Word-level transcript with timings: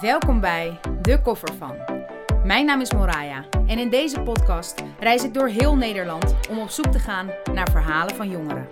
Welkom 0.00 0.40
bij 0.40 0.80
De 1.00 1.22
Koffer 1.22 1.54
van. 1.58 1.76
Mijn 2.44 2.66
naam 2.66 2.80
is 2.80 2.92
Moraya 2.92 3.44
en 3.66 3.78
in 3.78 3.90
deze 3.90 4.20
podcast 4.20 4.82
reis 5.00 5.24
ik 5.24 5.34
door 5.34 5.48
heel 5.48 5.76
Nederland 5.76 6.34
om 6.50 6.58
op 6.58 6.68
zoek 6.68 6.86
te 6.86 6.98
gaan 6.98 7.30
naar 7.52 7.70
verhalen 7.70 8.14
van 8.14 8.30
jongeren. 8.30 8.66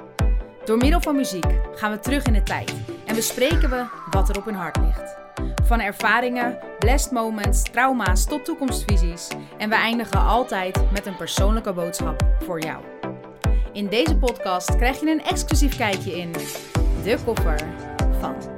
Door 0.64 0.76
middel 0.76 1.00
van 1.00 1.16
muziek 1.16 1.46
gaan 1.74 1.90
we 1.90 1.98
terug 1.98 2.24
in 2.24 2.32
de 2.32 2.42
tijd 2.42 2.74
en 3.06 3.14
bespreken 3.14 3.70
we 3.70 3.84
wat 4.10 4.28
er 4.28 4.36
op 4.36 4.44
hun 4.44 4.54
hart 4.54 4.76
ligt. 4.76 5.16
Van 5.64 5.80
ervaringen, 5.80 6.58
blessed 6.78 7.12
moments, 7.12 7.62
trauma's 7.62 8.24
tot 8.24 8.44
toekomstvisies 8.44 9.28
en 9.58 9.68
we 9.68 9.74
eindigen 9.74 10.20
altijd 10.20 10.90
met 10.92 11.06
een 11.06 11.16
persoonlijke 11.16 11.72
boodschap 11.72 12.26
voor 12.44 12.60
jou. 12.60 12.82
In 13.72 13.86
deze 13.86 14.16
podcast 14.16 14.76
krijg 14.76 15.00
je 15.00 15.10
een 15.10 15.24
exclusief 15.24 15.76
kijkje 15.76 16.16
in 16.16 16.32
De 17.02 17.18
Koffer 17.24 17.58
van. 18.20 18.57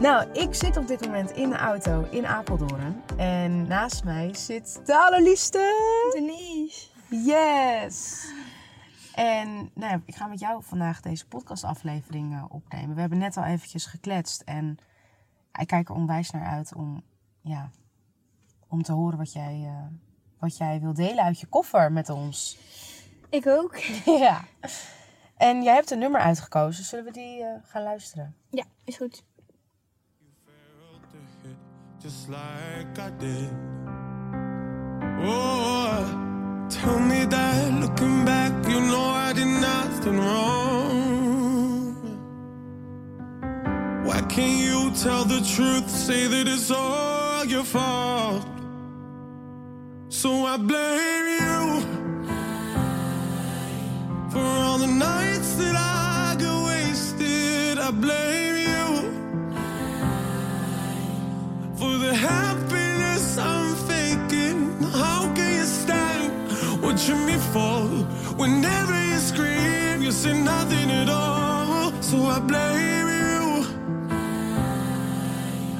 Nou, 0.00 0.30
ik 0.32 0.54
zit 0.54 0.76
op 0.76 0.86
dit 0.86 1.00
moment 1.00 1.30
in 1.30 1.50
de 1.50 1.56
auto 1.56 2.02
in 2.10 2.26
Apeldoorn. 2.26 3.02
En 3.16 3.66
naast 3.66 4.04
mij 4.04 4.34
zit 4.34 4.80
de 4.86 4.96
allerliefste... 4.96 5.58
Denise. 6.12 6.88
Yes! 7.10 8.26
En 9.14 9.70
nou, 9.74 9.92
ja, 9.92 10.00
ik 10.04 10.14
ga 10.14 10.26
met 10.26 10.38
jou 10.38 10.62
vandaag 10.62 11.00
deze 11.00 11.26
podcastaflevering 11.26 12.34
eh, 12.34 12.44
opnemen. 12.48 12.94
We 12.94 13.00
hebben 13.00 13.18
net 13.18 13.36
al 13.36 13.44
eventjes 13.44 13.86
gekletst. 13.86 14.40
En 14.40 14.78
ik 15.60 15.66
kijk 15.66 15.88
er 15.88 15.94
onwijs 15.94 16.30
naar 16.30 16.46
uit 16.46 16.74
om, 16.74 17.02
ja, 17.40 17.70
om 18.68 18.82
te 18.82 18.92
horen 18.92 19.18
wat 19.18 19.32
jij, 19.32 19.62
eh, 19.64 19.86
wat 20.38 20.56
jij 20.56 20.80
wil 20.80 20.94
delen 20.94 21.24
uit 21.24 21.40
je 21.40 21.46
koffer 21.46 21.92
met 21.92 22.08
ons. 22.08 22.58
Ik 23.30 23.46
ook. 23.46 23.76
ja. 24.26 24.44
En 25.36 25.62
jij 25.62 25.74
hebt 25.74 25.90
een 25.90 25.98
nummer 25.98 26.20
uitgekozen. 26.20 26.84
Zullen 26.84 27.04
we 27.04 27.12
die 27.12 27.42
eh, 27.42 27.54
gaan 27.62 27.82
luisteren? 27.82 28.36
Ja, 28.50 28.64
is 28.84 28.96
goed. 28.96 29.24
Just 32.06 32.28
like 32.28 32.98
I 33.00 33.10
did. 33.18 33.50
Oh, 35.24 36.66
tell 36.70 37.00
me 37.00 37.24
that 37.24 37.80
looking 37.80 38.24
back, 38.24 38.52
you 38.68 38.80
know 38.80 39.06
I 39.26 39.32
did 39.32 39.48
nothing 39.48 40.18
wrong. 40.26 41.96
Why 44.06 44.20
can't 44.34 44.58
you 44.68 44.92
tell 45.02 45.24
the 45.24 45.40
truth? 45.54 45.90
Say 45.90 46.28
that 46.28 46.46
it's 46.46 46.70
all 46.70 47.44
your 47.44 47.64
fault. 47.64 48.46
So 50.08 50.30
I 50.44 50.56
blame 50.58 51.26
you 51.40 51.58
for 54.30 54.46
all 54.64 54.78
the 54.78 54.92
nights 55.08 55.56
that 55.56 55.74
I 55.74 56.36
got 56.38 56.66
wasted. 56.68 57.78
I 57.78 57.90
blame 57.90 58.35
the 62.06 62.14
happiness 62.14 63.36
I'm 63.36 63.74
faking. 63.90 64.58
How 65.02 65.32
can 65.34 65.50
you 65.58 65.64
stand 65.64 66.32
watching 66.80 67.26
me 67.26 67.36
fall? 67.52 67.88
Whenever 68.42 68.96
you 69.10 69.18
scream, 69.18 70.02
you 70.02 70.12
say 70.12 70.34
nothing 70.40 70.88
at 70.90 71.08
all. 71.08 71.90
So 72.00 72.16
I 72.36 72.38
blame 72.50 73.08
you. 73.22 73.66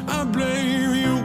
I 0.09 0.25
blame 0.25 0.95
you. 1.05 1.17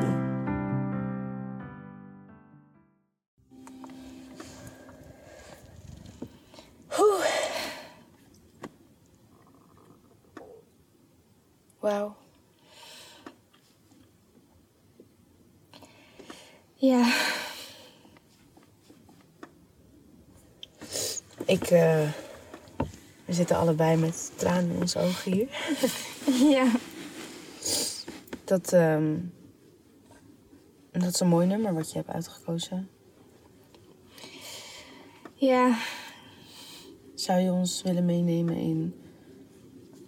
Wauw. 11.81 12.20
Ja, 16.81 17.13
Ik, 21.45 21.61
eh, 21.63 22.09
we 23.25 23.33
zitten 23.33 23.57
allebei 23.57 23.97
met 23.97 24.31
tranen 24.35 24.71
in 24.71 24.81
onze 24.81 24.99
ogen 24.99 25.31
hier. 25.31 25.47
ja. 26.57 26.71
Dat, 28.43 28.73
ehm, 28.73 29.17
dat 30.91 31.13
is 31.13 31.19
een 31.19 31.27
mooi 31.27 31.47
nummer 31.47 31.73
wat 31.73 31.91
je 31.91 31.97
hebt 31.97 32.09
uitgekozen. 32.09 32.89
Ja, 35.33 35.77
Zou 37.15 37.39
je 37.39 37.51
ons 37.51 37.81
willen 37.81 38.05
meenemen 38.05 38.55
in 38.55 38.95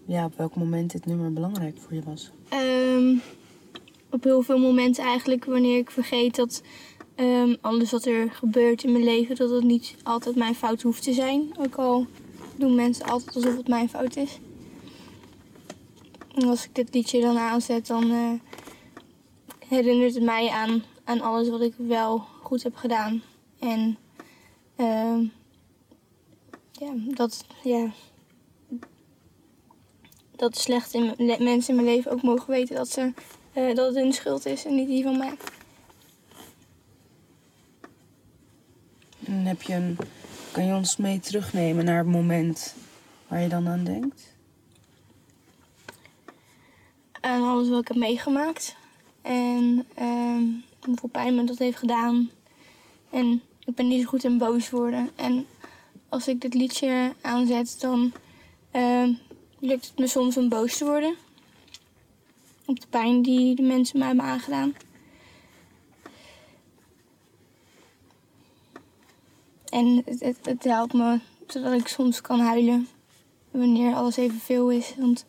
ja, 0.05 0.25
op 0.25 0.37
welk 0.37 0.55
moment 0.55 0.91
dit 0.91 1.05
nummer 1.05 1.33
belangrijk 1.33 1.77
voor 1.79 1.93
je 1.93 2.03
was? 2.03 2.31
ehm, 2.49 3.15
op 4.13 4.23
heel 4.23 4.41
veel 4.41 4.57
momenten 4.57 5.03
eigenlijk 5.03 5.45
wanneer 5.45 5.77
ik 5.77 5.91
vergeet 5.91 6.35
dat 6.35 6.61
ehm, 7.15 7.55
alles 7.61 7.91
wat 7.91 8.05
er 8.05 8.31
gebeurt 8.31 8.83
in 8.83 8.91
mijn 8.91 9.03
leven, 9.03 9.35
dat 9.35 9.49
het 9.49 9.63
niet 9.63 9.95
altijd 10.03 10.35
mijn 10.35 10.55
fout 10.55 10.81
hoeft 10.81 11.03
te 11.03 11.13
zijn. 11.13 11.53
Ook 11.59 11.75
al 11.75 12.05
doen 12.55 12.75
mensen 12.75 13.05
altijd 13.05 13.35
alsof 13.35 13.57
het 13.57 13.67
mijn 13.67 13.89
fout 13.89 14.15
is. 14.15 14.39
En 16.35 16.47
als 16.47 16.65
ik 16.65 16.75
dit 16.75 16.93
liedje 16.93 17.21
dan 17.21 17.37
aanzet, 17.37 17.87
dan 17.87 18.11
eh, 18.11 18.31
herinnert 19.67 20.13
het 20.13 20.23
mij 20.23 20.49
aan, 20.49 20.83
aan 21.03 21.21
alles 21.21 21.49
wat 21.49 21.61
ik 21.61 21.73
wel 21.77 22.25
goed 22.41 22.63
heb 22.63 22.75
gedaan. 22.75 23.21
En 23.59 23.97
ehm, 24.75 25.25
ja, 26.71 26.93
dat, 26.95 27.45
ja, 27.63 27.91
dat 30.35 30.57
slecht 30.57 30.93
in 30.93 31.05
mijn 31.05 31.15
le- 31.17 31.43
mensen 31.43 31.69
in 31.77 31.83
mijn 31.83 31.95
leven 31.95 32.11
ook 32.11 32.21
mogen 32.21 32.49
weten 32.49 32.75
dat, 32.75 32.89
ze, 32.89 33.13
eh, 33.53 33.75
dat 33.75 33.85
het 33.87 33.95
hun 33.95 34.13
schuld 34.13 34.45
is 34.45 34.65
en 34.65 34.75
niet 34.75 34.87
die 34.87 35.03
van 35.03 35.17
mij. 35.17 35.37
En 39.25 39.45
heb 39.45 39.61
je 39.61 39.73
een, 39.73 39.97
kan 40.51 40.65
je 40.65 40.73
ons 40.73 40.97
mee 40.97 41.19
terugnemen 41.19 41.85
naar 41.85 41.97
het 41.97 42.07
moment 42.07 42.75
waar 43.27 43.41
je 43.41 43.49
dan 43.49 43.67
aan 43.67 43.83
denkt? 43.83 44.33
En 47.21 47.41
alles 47.41 47.69
wat 47.69 47.81
ik 47.81 47.87
heb 47.87 47.97
meegemaakt. 47.97 48.75
En 49.21 49.85
ehm, 49.93 50.43
hoeveel 50.85 51.09
pijn 51.09 51.35
me 51.35 51.43
dat 51.43 51.57
heeft 51.57 51.77
gedaan. 51.77 52.29
En 53.09 53.41
ik 53.65 53.75
ben 53.75 53.87
niet 53.87 54.01
zo 54.01 54.07
goed 54.07 54.23
in 54.23 54.37
boos 54.37 54.69
worden. 54.69 55.09
En 55.15 55.45
als 56.09 56.27
ik 56.27 56.41
dit 56.41 56.53
liedje 56.53 57.13
aanzet, 57.21 57.75
dan 57.79 58.13
ehm, 58.71 59.13
lukt 59.59 59.87
het 59.87 59.97
me 59.97 60.07
soms 60.07 60.37
om 60.37 60.49
boos 60.49 60.77
te 60.77 60.85
worden. 60.85 61.15
Op 62.65 62.79
de 62.79 62.87
pijn 62.89 63.21
die 63.21 63.55
de 63.55 63.61
mensen 63.61 63.99
mij 63.99 64.07
hebben 64.07 64.25
aangedaan. 64.25 64.75
En 69.69 70.01
het, 70.05 70.19
het, 70.19 70.37
het 70.41 70.63
helpt 70.63 70.93
me 70.93 71.19
zodat 71.47 71.73
ik 71.73 71.87
soms 71.87 72.21
kan 72.21 72.39
huilen. 72.39 72.87
Wanneer 73.51 73.95
alles 73.95 74.17
even 74.17 74.39
veel 74.39 74.71
is. 74.71 74.93
Want 74.97 75.25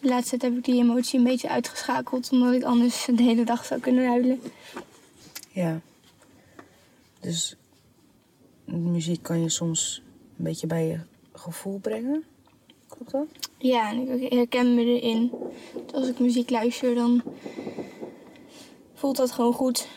de 0.00 0.08
laatste 0.08 0.36
tijd 0.36 0.42
heb 0.42 0.60
ik 0.60 0.72
die 0.72 0.82
emotie 0.82 1.18
een 1.18 1.24
beetje 1.24 1.48
uitgeschakeld. 1.48 2.32
Omdat 2.32 2.54
ik 2.54 2.62
anders 2.62 3.04
de 3.04 3.22
hele 3.22 3.44
dag 3.44 3.64
zou 3.64 3.80
kunnen 3.80 4.06
huilen. 4.06 4.40
Ja. 5.52 5.80
Dus 7.20 7.56
muziek 8.64 9.22
kan 9.22 9.40
je 9.40 9.48
soms 9.48 10.02
een 10.38 10.44
beetje 10.44 10.66
bij 10.66 10.86
je 10.86 11.00
gevoel 11.32 11.78
brengen. 11.78 12.24
Klopt 12.88 13.10
dat? 13.10 13.26
Ja, 13.58 13.90
en 13.90 14.20
ik 14.20 14.32
herken 14.32 14.74
me 14.74 14.84
erin. 14.84 15.30
Dus 15.88 16.00
als 16.00 16.08
ik 16.08 16.18
muziek 16.18 16.50
luister, 16.50 16.94
dan 16.94 17.22
voelt 18.94 19.16
dat 19.16 19.30
gewoon 19.30 19.52
goed. 19.52 19.88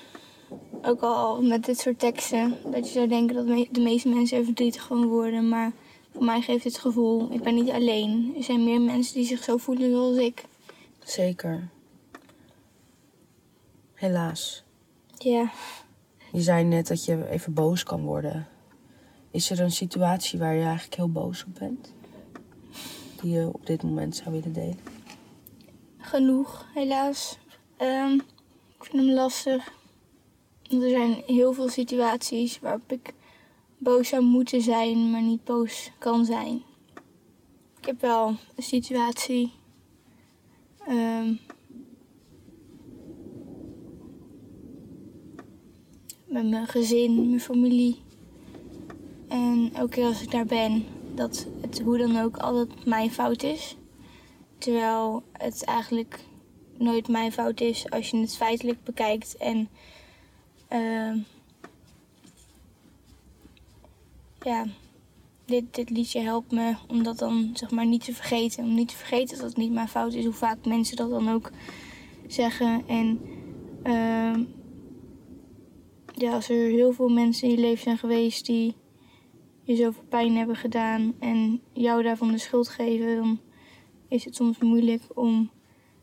Ook 0.81 1.01
al 1.01 1.41
met 1.41 1.65
dit 1.65 1.79
soort 1.79 1.99
teksten. 1.99 2.57
Dat 2.71 2.87
je 2.87 2.93
zou 2.93 3.07
denken 3.07 3.35
dat 3.35 3.67
de 3.71 3.81
meeste 3.81 4.09
mensen 4.09 4.37
er 4.37 4.43
verdrietig 4.43 4.83
van 4.83 5.05
worden. 5.07 5.49
Maar 5.49 5.71
voor 6.11 6.23
mij 6.23 6.41
geeft 6.41 6.63
het 6.63 6.77
gevoel, 6.77 7.31
ik 7.31 7.43
ben 7.43 7.55
niet 7.55 7.69
alleen. 7.69 8.33
Er 8.37 8.43
zijn 8.43 8.63
meer 8.63 8.81
mensen 8.81 9.13
die 9.13 9.25
zich 9.25 9.43
zo 9.43 9.57
voelen 9.57 9.91
zoals 9.91 10.17
ik. 10.17 10.43
Zeker. 11.03 11.69
Helaas. 13.93 14.63
Ja. 15.17 15.51
Je 16.31 16.41
zei 16.41 16.63
net 16.63 16.87
dat 16.87 17.05
je 17.05 17.29
even 17.29 17.53
boos 17.53 17.83
kan 17.83 18.03
worden. 18.03 18.47
Is 19.31 19.49
er 19.49 19.59
een 19.59 19.71
situatie 19.71 20.39
waar 20.39 20.55
je 20.55 20.63
eigenlijk 20.63 20.95
heel 20.95 21.11
boos 21.11 21.45
op 21.47 21.59
bent? 21.59 21.93
Die 23.21 23.31
je 23.31 23.49
op 23.53 23.65
dit 23.65 23.83
moment 23.83 24.15
zou 24.15 24.31
willen 24.31 24.53
delen? 24.53 24.90
Genoeg, 26.11 26.65
helaas. 26.73 27.37
Ehm, 27.77 28.13
ik 28.77 28.83
vind 28.83 29.03
hem 29.03 29.11
lastig. 29.11 29.73
Er 30.69 30.89
zijn 30.89 31.23
heel 31.25 31.53
veel 31.53 31.69
situaties 31.69 32.59
waarop 32.59 32.91
ik 32.91 33.13
boos 33.77 34.07
zou 34.07 34.23
moeten 34.23 34.61
zijn, 34.61 35.11
maar 35.11 35.21
niet 35.21 35.43
boos 35.43 35.91
kan 35.97 36.25
zijn. 36.25 36.63
Ik 37.79 37.85
heb 37.85 38.01
wel 38.01 38.27
een 38.27 38.63
situatie. 38.63 39.51
ehm, 40.87 41.33
met 46.25 46.49
mijn 46.49 46.67
gezin, 46.67 47.27
mijn 47.27 47.39
familie. 47.39 48.01
En 49.27 49.69
elke 49.73 49.89
keer 49.89 50.05
als 50.05 50.21
ik 50.21 50.31
daar 50.31 50.45
ben, 50.45 50.85
dat 51.15 51.47
het 51.61 51.81
hoe 51.81 51.97
dan 51.97 52.17
ook 52.19 52.37
altijd 52.37 52.85
mijn 52.85 53.11
fout 53.11 53.43
is. 53.43 53.75
Terwijl 54.61 55.23
het 55.31 55.63
eigenlijk 55.63 56.19
nooit 56.77 57.07
mijn 57.07 57.31
fout 57.31 57.61
is 57.61 57.89
als 57.89 58.09
je 58.09 58.17
het 58.17 58.35
feitelijk 58.35 58.83
bekijkt. 58.83 59.37
En 59.37 59.69
ehm, 60.67 61.17
ja, 64.41 64.65
dit, 65.45 65.75
dit 65.75 65.89
liedje 65.89 66.19
helpt 66.19 66.51
me 66.51 66.75
om 66.87 67.03
dat 67.03 67.17
dan 67.17 67.49
zeg 67.53 67.71
maar 67.71 67.85
niet 67.85 68.05
te 68.05 68.13
vergeten. 68.13 68.63
Om 68.63 68.73
niet 68.73 68.87
te 68.87 68.95
vergeten 68.95 69.37
dat 69.37 69.47
het 69.47 69.57
niet 69.57 69.71
mijn 69.71 69.87
fout 69.87 70.13
is, 70.13 70.23
hoe 70.23 70.33
vaak 70.33 70.65
mensen 70.65 70.95
dat 70.97 71.09
dan 71.09 71.29
ook 71.29 71.51
zeggen. 72.27 72.83
En 72.87 73.21
ehm, 73.83 74.43
ja, 76.13 76.33
als 76.33 76.49
er 76.49 76.69
heel 76.69 76.91
veel 76.91 77.09
mensen 77.09 77.47
in 77.47 77.55
je 77.55 77.61
leven 77.61 77.83
zijn 77.83 77.97
geweest 77.97 78.45
die 78.45 78.75
je 79.63 79.75
zoveel 79.75 80.03
pijn 80.09 80.35
hebben 80.35 80.55
gedaan 80.55 81.15
en 81.19 81.61
jou 81.73 82.03
daarvan 82.03 82.31
de 82.31 82.37
schuld 82.37 82.69
geven, 82.69 83.39
is 84.11 84.25
het 84.25 84.35
soms 84.35 84.57
moeilijk 84.57 85.03
om 85.13 85.51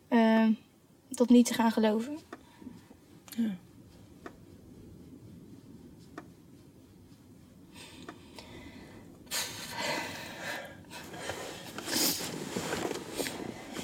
ehm, 0.09 0.53
dat 1.09 1.29
niet 1.29 1.47
te 1.47 1.55
gaan 1.55 1.73
geloven. 1.73 2.19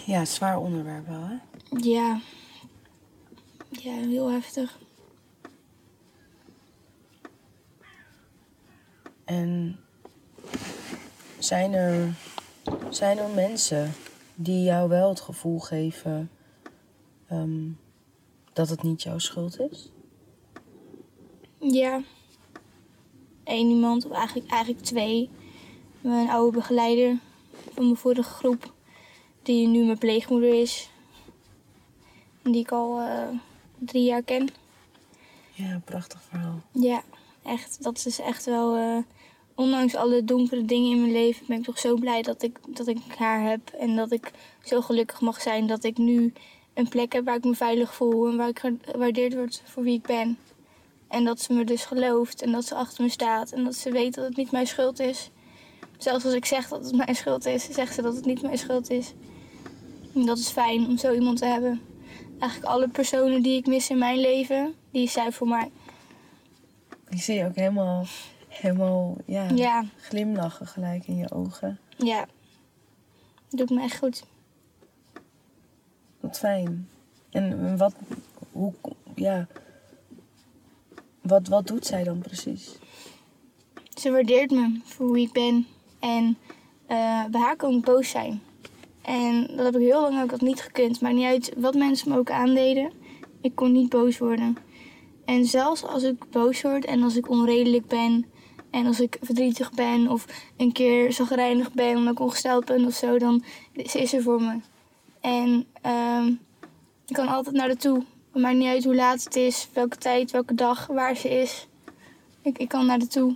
Ja, 0.06 0.24
zwaar 0.24 0.58
onderwerp 0.58 1.06
wel, 1.06 1.22
hè? 1.22 1.36
Ja. 1.76 2.20
Ja, 3.70 3.92
heel 3.92 4.30
heftig. 4.30 4.78
En 9.24 9.78
zijn 11.38 11.72
er, 11.72 12.14
zijn 12.90 13.18
er 13.18 13.28
mensen 13.28 13.92
die 14.34 14.62
jou 14.64 14.88
wel 14.88 15.08
het 15.08 15.20
gevoel 15.20 15.58
geven 15.58 16.30
ehm, 17.28 17.68
dat 18.52 18.68
het 18.68 18.82
niet 18.82 19.02
jouw 19.02 19.18
schuld 19.18 19.60
is? 19.60 19.90
Ja. 21.58 22.02
Eén 23.44 23.68
iemand, 23.68 24.04
of 24.04 24.12
eigenlijk, 24.12 24.50
eigenlijk 24.50 24.84
twee. 24.84 25.30
Mijn 26.00 26.28
oude 26.28 26.56
begeleider 26.56 27.18
van 27.72 27.84
mijn 27.84 27.96
vorige 27.96 28.30
groep, 28.30 28.72
die 29.42 29.68
nu 29.68 29.84
mijn 29.84 29.98
pleegmoeder 29.98 30.60
is. 30.60 30.90
En 32.42 32.52
die 32.52 32.60
ik 32.60 32.72
al 32.72 33.00
eh, 33.00 33.28
drie 33.78 34.04
jaar 34.04 34.22
ken. 34.22 34.48
Ja, 35.52 35.80
prachtig 35.84 36.22
verhaal. 36.22 36.62
Ja, 36.72 37.02
echt. 37.42 37.82
Dat 37.82 38.06
is 38.06 38.18
echt 38.18 38.44
wel. 38.44 38.76
eh, 38.76 38.98
ondanks 39.54 39.94
alle 39.94 40.24
donkere 40.24 40.64
dingen 40.64 40.90
in 40.90 41.00
mijn 41.00 41.12
leven 41.12 41.46
ben 41.46 41.58
ik 41.58 41.64
toch 41.64 41.78
zo 41.78 41.94
blij 41.94 42.22
dat 42.22 42.42
ik, 42.42 42.58
dat 42.68 42.86
ik 42.86 42.98
haar 43.16 43.50
heb. 43.50 43.70
En 43.78 43.96
dat 43.96 44.12
ik 44.12 44.30
zo 44.64 44.80
gelukkig 44.80 45.20
mag 45.20 45.40
zijn 45.40 45.66
dat 45.66 45.84
ik 45.84 45.98
nu 45.98 46.32
een 46.74 46.88
plek 46.88 47.12
heb 47.12 47.24
waar 47.24 47.36
ik 47.36 47.44
me 47.44 47.54
veilig 47.54 47.94
voel. 47.94 48.28
En 48.28 48.36
waar 48.36 48.48
ik 48.48 48.62
gewaardeerd 48.82 49.34
word 49.34 49.62
voor 49.64 49.82
wie 49.82 49.94
ik 49.94 50.06
ben. 50.06 50.38
En 51.08 51.24
dat 51.24 51.40
ze 51.40 51.52
me 51.52 51.64
dus 51.64 51.84
gelooft 51.84 52.42
en 52.42 52.52
dat 52.52 52.64
ze 52.64 52.74
achter 52.74 53.04
me 53.04 53.10
staat. 53.10 53.52
En 53.52 53.64
dat 53.64 53.74
ze 53.74 53.90
weet 53.90 54.14
dat 54.14 54.24
het 54.24 54.36
niet 54.36 54.50
mijn 54.50 54.66
schuld 54.66 55.00
is. 55.00 55.30
Zelfs 55.98 56.24
als 56.24 56.34
ik 56.34 56.44
zeg 56.44 56.68
dat 56.68 56.84
het 56.84 56.96
mijn 56.96 57.14
schuld 57.14 57.46
is, 57.46 57.64
zegt 57.70 57.94
ze 57.94 58.02
dat 58.02 58.14
het 58.14 58.24
niet 58.24 58.42
mijn 58.42 58.58
schuld 58.58 58.90
is. 58.90 59.14
En 60.14 60.26
dat 60.26 60.38
is 60.38 60.48
fijn 60.48 60.86
om 60.86 60.98
zo 60.98 61.12
iemand 61.12 61.38
te 61.38 61.44
hebben. 61.44 61.80
Eigenlijk 62.38 62.72
alle 62.72 62.88
personen 62.88 63.42
die 63.42 63.56
ik 63.56 63.66
mis 63.66 63.90
in 63.90 63.98
mijn 63.98 64.18
leven, 64.18 64.74
die 64.90 65.02
is 65.02 65.12
zij 65.12 65.32
voor 65.32 65.48
mij. 65.48 65.70
Ik 67.08 67.22
zie 67.22 67.34
je 67.34 67.44
ook 67.44 67.54
helemaal, 67.54 68.04
helemaal 68.60 69.16
ja, 69.26 69.48
Ja, 69.48 69.84
glimlachen 70.00 70.66
gelijk 70.66 71.06
in 71.06 71.16
je 71.16 71.30
ogen. 71.32 71.78
ja. 71.96 72.26
Doet 73.48 73.70
me 73.70 73.82
echt 73.82 73.98
goed. 73.98 74.24
Wat 76.20 76.38
fijn. 76.38 76.88
En 77.30 77.76
wat, 77.76 77.94
hoe, 78.52 78.72
ja, 79.14 79.46
wat, 81.20 81.48
wat 81.48 81.66
doet 81.66 81.86
zij 81.86 82.04
dan 82.04 82.18
precies? 82.18 82.78
Ze 84.00 84.10
waardeert 84.10 84.50
me 84.50 84.80
voor 84.84 85.12
wie 85.12 85.26
ik 85.26 85.32
ben. 85.32 85.66
En 86.00 86.36
eh, 86.86 87.24
bij 87.24 87.40
haar 87.40 87.56
kon 87.56 87.76
ik 87.76 87.84
boos 87.84 88.10
zijn. 88.10 88.42
En 89.02 89.46
dat 89.46 89.64
heb 89.64 89.74
ik 89.74 89.80
heel 89.80 90.00
lang 90.00 90.22
ook 90.22 90.30
dat 90.30 90.40
niet 90.40 90.62
gekund. 90.62 91.00
Maakt 91.00 91.14
niet 91.14 91.24
uit 91.26 91.52
wat 91.56 91.74
mensen 91.74 92.08
me 92.08 92.18
ook 92.18 92.30
aandeden. 92.30 92.92
Ik 93.40 93.54
kon 93.54 93.72
niet 93.72 93.88
boos 93.88 94.18
worden. 94.18 94.56
En 95.24 95.44
zelfs 95.44 95.84
als 95.84 96.02
ik 96.02 96.30
boos 96.30 96.62
word 96.62 96.84
en 96.84 97.02
als 97.02 97.16
ik 97.16 97.28
onredelijk 97.28 97.86
ben... 97.86 98.32
en 98.74 98.86
als 98.86 99.00
ik 99.00 99.18
verdrietig 99.20 99.72
ben 99.72 100.08
of 100.08 100.26
een 100.56 100.72
keer 100.72 101.12
zagrijnig 101.12 101.72
ben... 101.72 101.96
omdat 101.96 102.12
ik 102.12 102.20
ongesteld 102.20 102.64
ben 102.64 102.84
of 102.84 102.94
zo, 102.94 103.18
dan 103.18 103.44
ze 103.86 104.00
is 104.00 104.12
er 104.12 104.22
voor 104.22 104.42
me. 104.42 104.60
En 105.20 105.66
ehm, 105.80 106.26
ik 107.06 107.14
kan 107.14 107.28
altijd 107.28 107.54
naar 107.54 107.66
haar 107.66 107.76
toe. 107.76 108.02
Het 108.32 108.42
maakt 108.42 108.56
niet 108.56 108.68
uit 108.68 108.84
hoe 108.84 108.94
laat 108.94 109.24
het 109.24 109.36
is, 109.36 109.68
welke 109.72 109.96
tijd, 109.96 110.30
welke 110.30 110.54
dag, 110.54 110.86
waar 110.86 111.16
ze 111.16 111.28
is. 111.28 111.66
Ik, 112.42 112.58
ik 112.58 112.68
kan 112.68 112.86
naar 112.86 112.98
haar 112.98 113.08
toe. 113.08 113.34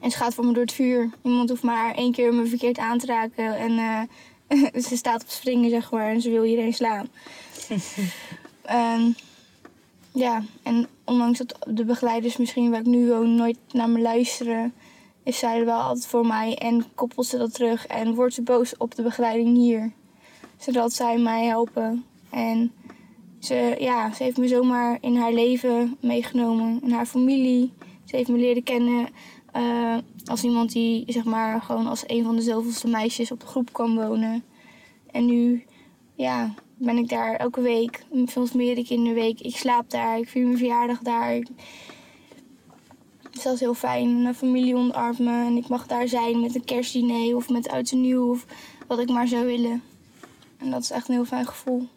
En 0.00 0.10
ze 0.10 0.16
gaat 0.16 0.34
voor 0.34 0.46
me 0.46 0.52
door 0.52 0.62
het 0.62 0.72
vuur. 0.72 1.10
Iemand 1.22 1.48
hoeft 1.48 1.62
maar 1.62 1.94
één 1.94 2.12
keer 2.12 2.34
me 2.34 2.46
verkeerd 2.46 2.78
aan 2.78 2.98
te 2.98 3.06
raken. 3.06 3.56
En 3.56 3.78
eh, 4.48 4.82
ze 4.88 4.96
staat 4.96 5.22
op 5.22 5.28
springen, 5.28 5.70
zeg 5.70 5.90
maar. 5.90 6.10
En 6.10 6.20
ze 6.20 6.30
wil 6.30 6.44
iedereen 6.44 6.74
slaan. 6.74 7.08
En, 8.62 9.16
ja, 10.12 10.42
en 10.62 10.86
ondanks 11.04 11.38
dat 11.38 11.56
de 11.68 11.84
begeleiders 11.84 12.36
misschien 12.36 12.70
waar 12.70 12.80
ik 12.80 12.86
nu 12.86 13.08
woon 13.08 13.34
nooit 13.34 13.58
naar 13.72 13.90
me 13.90 14.00
luisteren... 14.00 14.74
is 15.22 15.38
zij 15.38 15.58
er 15.58 15.64
wel 15.64 15.80
altijd 15.80 16.06
voor 16.06 16.26
mij. 16.26 16.56
En 16.58 16.84
koppelt 16.94 17.26
ze 17.26 17.38
dat 17.38 17.54
terug. 17.54 17.86
En 17.86 18.14
wordt 18.14 18.34
ze 18.34 18.42
boos 18.42 18.76
op 18.76 18.94
de 18.94 19.02
begeleiding 19.02 19.56
hier. 19.56 19.92
Zodat 20.56 20.92
zij 20.92 21.18
mij 21.18 21.44
helpen. 21.44 22.04
En 22.30 22.72
ze, 23.38 23.76
ja, 23.78 24.12
ze 24.12 24.22
heeft 24.22 24.36
me 24.36 24.48
zomaar 24.48 24.98
in 25.00 25.16
haar 25.16 25.32
leven 25.32 25.96
meegenomen. 26.00 26.80
In 26.82 26.90
haar 26.92 27.06
familie. 27.06 27.72
Ze 28.04 28.16
heeft 28.16 28.28
me 28.28 28.38
leren 28.38 28.62
kennen 28.62 29.08
eh, 29.52 29.96
als 30.24 30.44
iemand 30.44 30.72
die 30.72 31.04
zeg 31.06 31.24
maar 31.24 31.62
gewoon 31.62 31.86
als 31.86 32.04
een 32.06 32.24
van 32.24 32.36
de 32.36 32.42
zoveelste 32.42 32.88
meisjes 32.88 33.32
op 33.32 33.40
de 33.40 33.46
groep 33.46 33.72
kan 33.72 33.94
wonen. 33.94 34.44
En 35.10 35.26
nu 35.26 35.64
ja, 36.14 36.54
ben 36.84 36.96
ik 36.96 37.08
daar 37.08 37.34
elke 37.34 37.60
week, 37.60 38.04
soms 38.26 38.52
meerdere 38.52 38.86
keer 38.86 38.96
in 38.96 39.04
de 39.04 39.12
week. 39.12 39.40
Ik 39.40 39.56
slaap 39.56 39.90
daar, 39.90 40.18
ik 40.18 40.28
vier 40.28 40.44
mijn 40.44 40.58
verjaardag 40.58 40.98
daar. 40.98 41.40
Dus 43.30 43.42
dat 43.42 43.54
is 43.54 43.60
heel 43.60 43.74
fijn. 43.74 44.22
Mijn 44.22 44.34
familie 44.34 44.74
omarmt 44.74 45.18
me 45.18 45.44
en 45.44 45.56
ik 45.56 45.68
mag 45.68 45.86
daar 45.86 46.08
zijn 46.08 46.40
met 46.40 46.54
een 46.54 46.64
kerstdiner 46.64 47.36
of 47.36 47.48
met 47.48 47.68
oud 47.68 47.90
en 47.90 48.00
nieuw 48.00 48.30
of 48.30 48.46
wat 48.86 48.98
ik 48.98 49.08
maar 49.08 49.28
zou 49.28 49.46
willen. 49.46 49.82
En 50.56 50.70
dat 50.70 50.82
is 50.82 50.90
echt 50.90 51.08
een 51.08 51.14
heel 51.14 51.24
fijn 51.24 51.46
gevoel. 51.46 51.88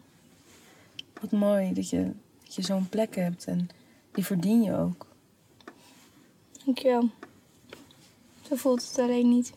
Wat 1.20 1.30
mooi 1.30 1.72
dat 1.72 1.90
je, 1.90 2.12
dat 2.44 2.54
je 2.54 2.62
zo'n 2.62 2.88
plek 2.88 3.14
hebt 3.14 3.44
en 3.44 3.68
die 4.12 4.24
verdien 4.24 4.62
je 4.62 4.76
ook. 4.76 5.06
Dankjewel. 6.64 7.08
Zo 8.48 8.56
voelt 8.56 8.88
het 8.88 8.98
alleen 8.98 9.28
niet. 9.28 9.52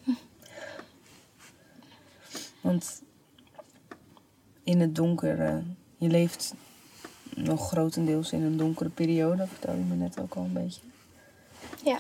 Want 2.62 3.01
in 4.69 4.79
het 4.79 4.95
donker, 4.95 5.39
eh, 5.39 5.57
je 5.97 6.07
leeft 6.07 6.53
nog 7.35 7.67
grotendeels 7.67 8.31
in 8.31 8.41
een 8.41 8.57
donkere 8.57 8.89
periode, 8.89 9.47
vertelde 9.47 9.79
je 9.79 9.85
me 9.85 9.95
net 9.95 10.19
ook 10.19 10.35
al 10.35 10.43
een 10.43 10.53
beetje. 10.53 10.81
Ja. 11.83 11.99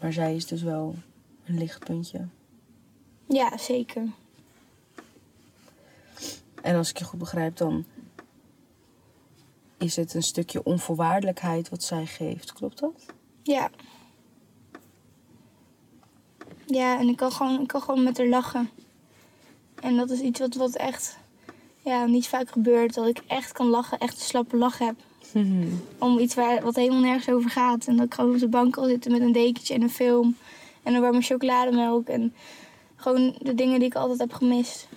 Maar 0.00 0.12
zij 0.12 0.34
is 0.34 0.46
dus 0.46 0.62
wel 0.62 0.94
een 1.44 1.58
lichtpuntje. 1.58 2.26
Ja, 3.28 3.56
zeker. 3.56 4.02
En 6.62 6.76
als 6.76 6.90
ik 6.90 6.98
je 6.98 7.04
goed 7.04 7.18
begrijp, 7.18 7.56
dan 7.56 7.84
is 9.76 9.96
het 9.96 10.14
een 10.14 10.22
stukje 10.22 10.64
onvoorwaardelijkheid 10.64 11.68
wat 11.68 11.82
zij 11.82 12.06
geeft. 12.06 12.52
Klopt 12.52 12.78
dat? 12.78 13.06
Ja. 13.42 13.70
Ja, 16.66 16.98
en 16.98 17.08
ik 17.08 17.16
kan 17.16 17.32
gewoon, 17.32 17.60
ik 17.60 17.68
kan 17.68 17.82
gewoon 17.82 18.02
met 18.02 18.18
haar 18.18 18.26
lachen. 18.26 18.70
En 19.80 19.96
dat 19.96 20.10
is 20.10 20.20
iets 20.20 20.40
wat, 20.40 20.54
wat 20.54 20.76
echt 20.76 21.18
ja, 21.86 22.06
niet 22.06 22.28
vaak 22.28 22.50
gebeurt. 22.50 22.94
Dat 22.94 23.06
ik 23.06 23.22
echt 23.26 23.52
kan 23.52 23.66
lachen, 23.66 23.98
echt 23.98 24.14
een 24.14 24.24
slappe 24.24 24.56
lach 24.56 24.78
heb. 24.78 24.94
Om 25.98 26.18
iets 26.18 26.34
waar, 26.34 26.62
wat 26.62 26.74
helemaal 26.74 27.00
nergens 27.00 27.28
over 27.34 27.50
gaat. 27.50 27.86
En 27.86 27.96
dat 27.96 28.06
ik 28.06 28.14
gewoon 28.14 28.34
op 28.34 28.38
de 28.38 28.48
bank 28.48 28.72
kan 28.72 28.86
zitten 28.86 29.12
met 29.12 29.20
een 29.20 29.32
dekentje 29.32 29.74
en 29.74 29.82
een 29.82 29.90
film. 29.90 30.36
En 30.82 30.94
een 30.94 31.00
warme 31.00 31.20
chocolademelk. 31.20 32.08
En 32.08 32.34
gewoon 32.96 33.34
de 33.38 33.54
dingen 33.54 33.78
die 33.78 33.88
ik 33.88 33.94
altijd 33.94 34.18
heb 34.18 34.32
gemist. 34.32 34.88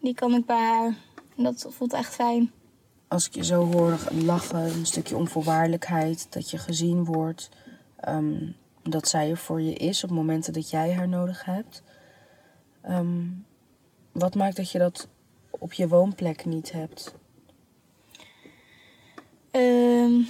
Die 0.00 0.14
kan 0.14 0.34
ik 0.34 0.46
bij 0.46 0.64
haar. 0.64 0.94
En 1.36 1.42
dat 1.44 1.66
voelt 1.70 1.92
echt 1.92 2.14
fijn. 2.14 2.50
Als 3.08 3.26
ik 3.26 3.34
je 3.34 3.44
zo 3.44 3.72
hoor 3.72 3.98
lachen, 4.24 4.64
een 4.64 4.86
stukje 4.86 5.16
onvoorwaardelijkheid, 5.16 6.26
dat 6.30 6.50
je 6.50 6.58
gezien 6.58 7.04
wordt, 7.04 7.48
ehm, 7.96 8.50
dat 8.82 9.08
zij 9.08 9.30
er 9.30 9.36
voor 9.36 9.60
je 9.60 9.72
is 9.72 10.04
op 10.04 10.10
momenten 10.10 10.52
dat 10.52 10.70
jij 10.70 10.94
haar 10.94 11.08
nodig 11.08 11.44
hebt. 11.44 11.82
Ehm, 12.82 13.24
wat 14.12 14.34
maakt 14.34 14.56
dat 14.56 14.70
je 14.70 14.78
dat 14.78 15.08
op 15.58 15.72
je 15.72 15.88
woonplek 15.88 16.44
niet 16.44 16.72
hebt? 16.72 17.14
Ehm, 19.50 20.22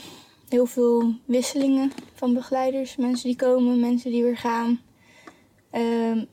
heel 0.49 0.66
veel 0.66 1.14
wisselingen 1.25 1.92
van 2.14 2.35
begeleiders. 2.35 2.97
Mensen 2.97 3.28
die 3.28 3.37
komen, 3.37 3.80
mensen 3.80 4.11
die 4.11 4.23
weer 4.23 4.37
gaan. 4.37 4.80
Ehm, 5.71 6.25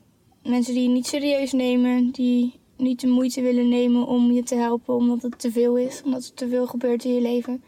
mensen 0.42 0.74
die 0.74 0.82
je 0.82 0.88
niet 0.88 1.06
serieus 1.06 1.52
nemen, 1.52 2.10
die 2.10 2.54
niet 2.76 3.00
de 3.00 3.06
moeite 3.06 3.42
willen 3.42 3.68
nemen 3.68 4.06
om 4.06 4.32
je 4.32 4.42
te 4.42 4.54
helpen 4.54 4.94
omdat 4.94 5.22
het 5.22 5.38
te 5.38 5.52
veel 5.52 5.76
is. 5.76 6.02
Omdat 6.04 6.24
er 6.24 6.34
te 6.34 6.48
veel 6.48 6.66
gebeurt 6.66 7.04
in 7.04 7.14
je 7.14 7.20
leven. 7.20 7.62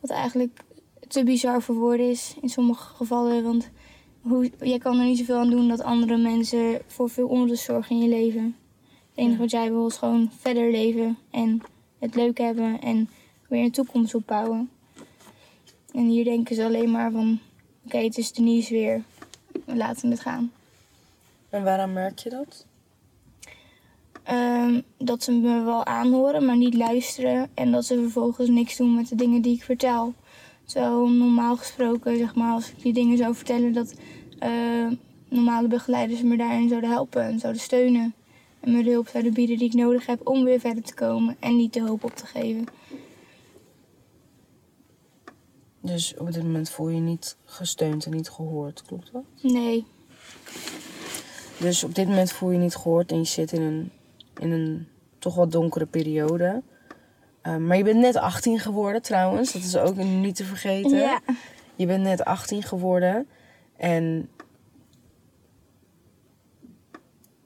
Wat 0.00 0.10
eigenlijk 0.10 0.60
te 1.08 1.24
bizar 1.24 1.62
voor 1.62 1.74
woorden 1.74 2.10
is 2.10 2.36
in 2.40 2.48
sommige 2.48 2.94
gevallen. 2.94 3.42
Want 3.42 3.70
hoe, 4.20 4.50
jij 4.60 4.78
kan 4.78 4.98
er 4.98 5.04
niet 5.04 5.18
zoveel 5.18 5.38
aan 5.38 5.50
doen 5.50 5.68
dat 5.68 5.80
andere 5.80 6.16
mensen 6.16 6.80
voor 6.86 7.10
veel 7.10 7.28
onrust 7.28 7.64
zorgen 7.64 7.96
in 7.96 8.02
je 8.02 8.08
leven. 8.08 8.56
Het 9.14 9.24
enige 9.24 9.40
wat 9.40 9.50
jij 9.50 9.70
wil 9.70 9.86
is 9.86 9.96
gewoon 9.96 10.30
verder 10.38 10.70
leven 10.70 11.18
en 11.30 11.62
het 11.98 12.14
leuk 12.14 12.38
hebben 12.38 12.80
en 12.80 13.08
weer 13.48 13.64
een 13.64 13.70
toekomst 13.70 14.14
opbouwen. 14.14 14.70
En 15.92 16.06
hier 16.06 16.24
denken 16.24 16.54
ze 16.54 16.64
alleen 16.64 16.90
maar 16.90 17.10
van, 17.10 17.38
oké, 17.84 17.98
het 17.98 18.18
is 18.18 18.32
Denise 18.32 18.72
weer, 18.72 19.02
we 19.64 19.76
laten 19.76 20.10
het 20.10 20.20
gaan. 20.20 20.52
En 21.50 21.64
waaraan 21.64 21.92
merk 21.92 22.18
je 22.18 22.30
dat? 22.30 22.66
Ehm, 24.22 24.80
dat 24.98 25.22
ze 25.22 25.32
me 25.32 25.62
wel 25.62 25.84
aanhoren, 25.84 26.44
maar 26.44 26.56
niet 26.56 26.74
luisteren. 26.74 27.50
En 27.54 27.70
dat 27.72 27.84
ze 27.84 28.00
vervolgens 28.00 28.48
niks 28.48 28.76
doen 28.76 28.94
met 28.94 29.08
de 29.08 29.14
dingen 29.14 29.42
die 29.42 29.54
ik 29.54 29.62
vertel. 29.62 30.14
Zo 30.64 31.08
normaal 31.08 31.56
gesproken, 31.56 32.16
zeg 32.16 32.34
maar, 32.34 32.52
als 32.52 32.70
ik 32.70 32.82
die 32.82 32.92
dingen 32.92 33.16
zou 33.16 33.34
vertellen, 33.34 33.72
dat 33.72 33.94
eh, 34.38 34.86
normale 35.28 35.68
begeleiders 35.68 36.22
me 36.22 36.36
daarin 36.36 36.68
zouden 36.68 36.90
helpen 36.90 37.22
en 37.22 37.38
zouden 37.38 37.62
steunen. 37.62 38.14
En 38.62 38.72
me 38.72 38.82
de 38.82 38.90
hulp 38.90 39.08
zouden 39.08 39.32
bieden 39.32 39.58
die 39.58 39.68
ik 39.68 39.74
nodig 39.74 40.06
heb 40.06 40.28
om 40.28 40.44
weer 40.44 40.60
verder 40.60 40.82
te 40.82 40.94
komen 40.94 41.36
en 41.40 41.56
niet 41.56 41.72
de 41.72 41.82
hoop 41.82 42.04
op 42.04 42.14
te 42.16 42.26
geven. 42.26 42.64
Dus 45.80 46.16
op 46.16 46.32
dit 46.32 46.42
moment 46.42 46.70
voel 46.70 46.88
je 46.88 46.94
je 46.94 47.00
niet 47.00 47.36
gesteund 47.44 48.04
en 48.04 48.10
niet 48.10 48.30
gehoord, 48.30 48.82
klopt 48.82 49.12
dat? 49.12 49.24
Nee, 49.40 49.86
Dus 51.58 51.84
op 51.84 51.94
dit 51.94 52.08
moment 52.08 52.32
voel 52.32 52.50
je 52.50 52.56
je 52.56 52.62
niet 52.62 52.74
gehoord 52.74 53.10
en 53.10 53.18
je 53.18 53.24
zit 53.24 53.52
in 53.52 53.62
een, 53.62 53.90
in 54.38 54.50
een 54.50 54.88
toch 55.18 55.34
wat 55.34 55.52
donkere 55.52 55.86
periode. 55.86 56.62
Eh, 57.40 57.56
maar 57.56 57.76
je 57.76 57.84
bent 57.84 58.00
net 58.00 58.16
18 58.16 58.58
geworden 58.58 59.02
trouwens, 59.02 59.52
dat 59.52 59.62
is 59.62 59.76
ook 59.76 59.96
niet 59.96 60.36
te 60.36 60.44
vergeten. 60.44 60.96
Ja. 60.96 61.20
Je 61.76 61.86
bent 61.86 62.02
net 62.02 62.24
18 62.24 62.62
geworden 62.62 63.26
en 63.76 64.28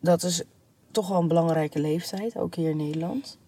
dat 0.01 0.23
is 0.23 0.43
toch 0.97 1.09
wel 1.09 1.21
een 1.21 1.29
belangrijke 1.29 1.81
leeftijd, 1.81 2.37
ook 2.37 2.55
hier 2.55 2.71
in 2.71 2.77
Nederland. 2.77 3.39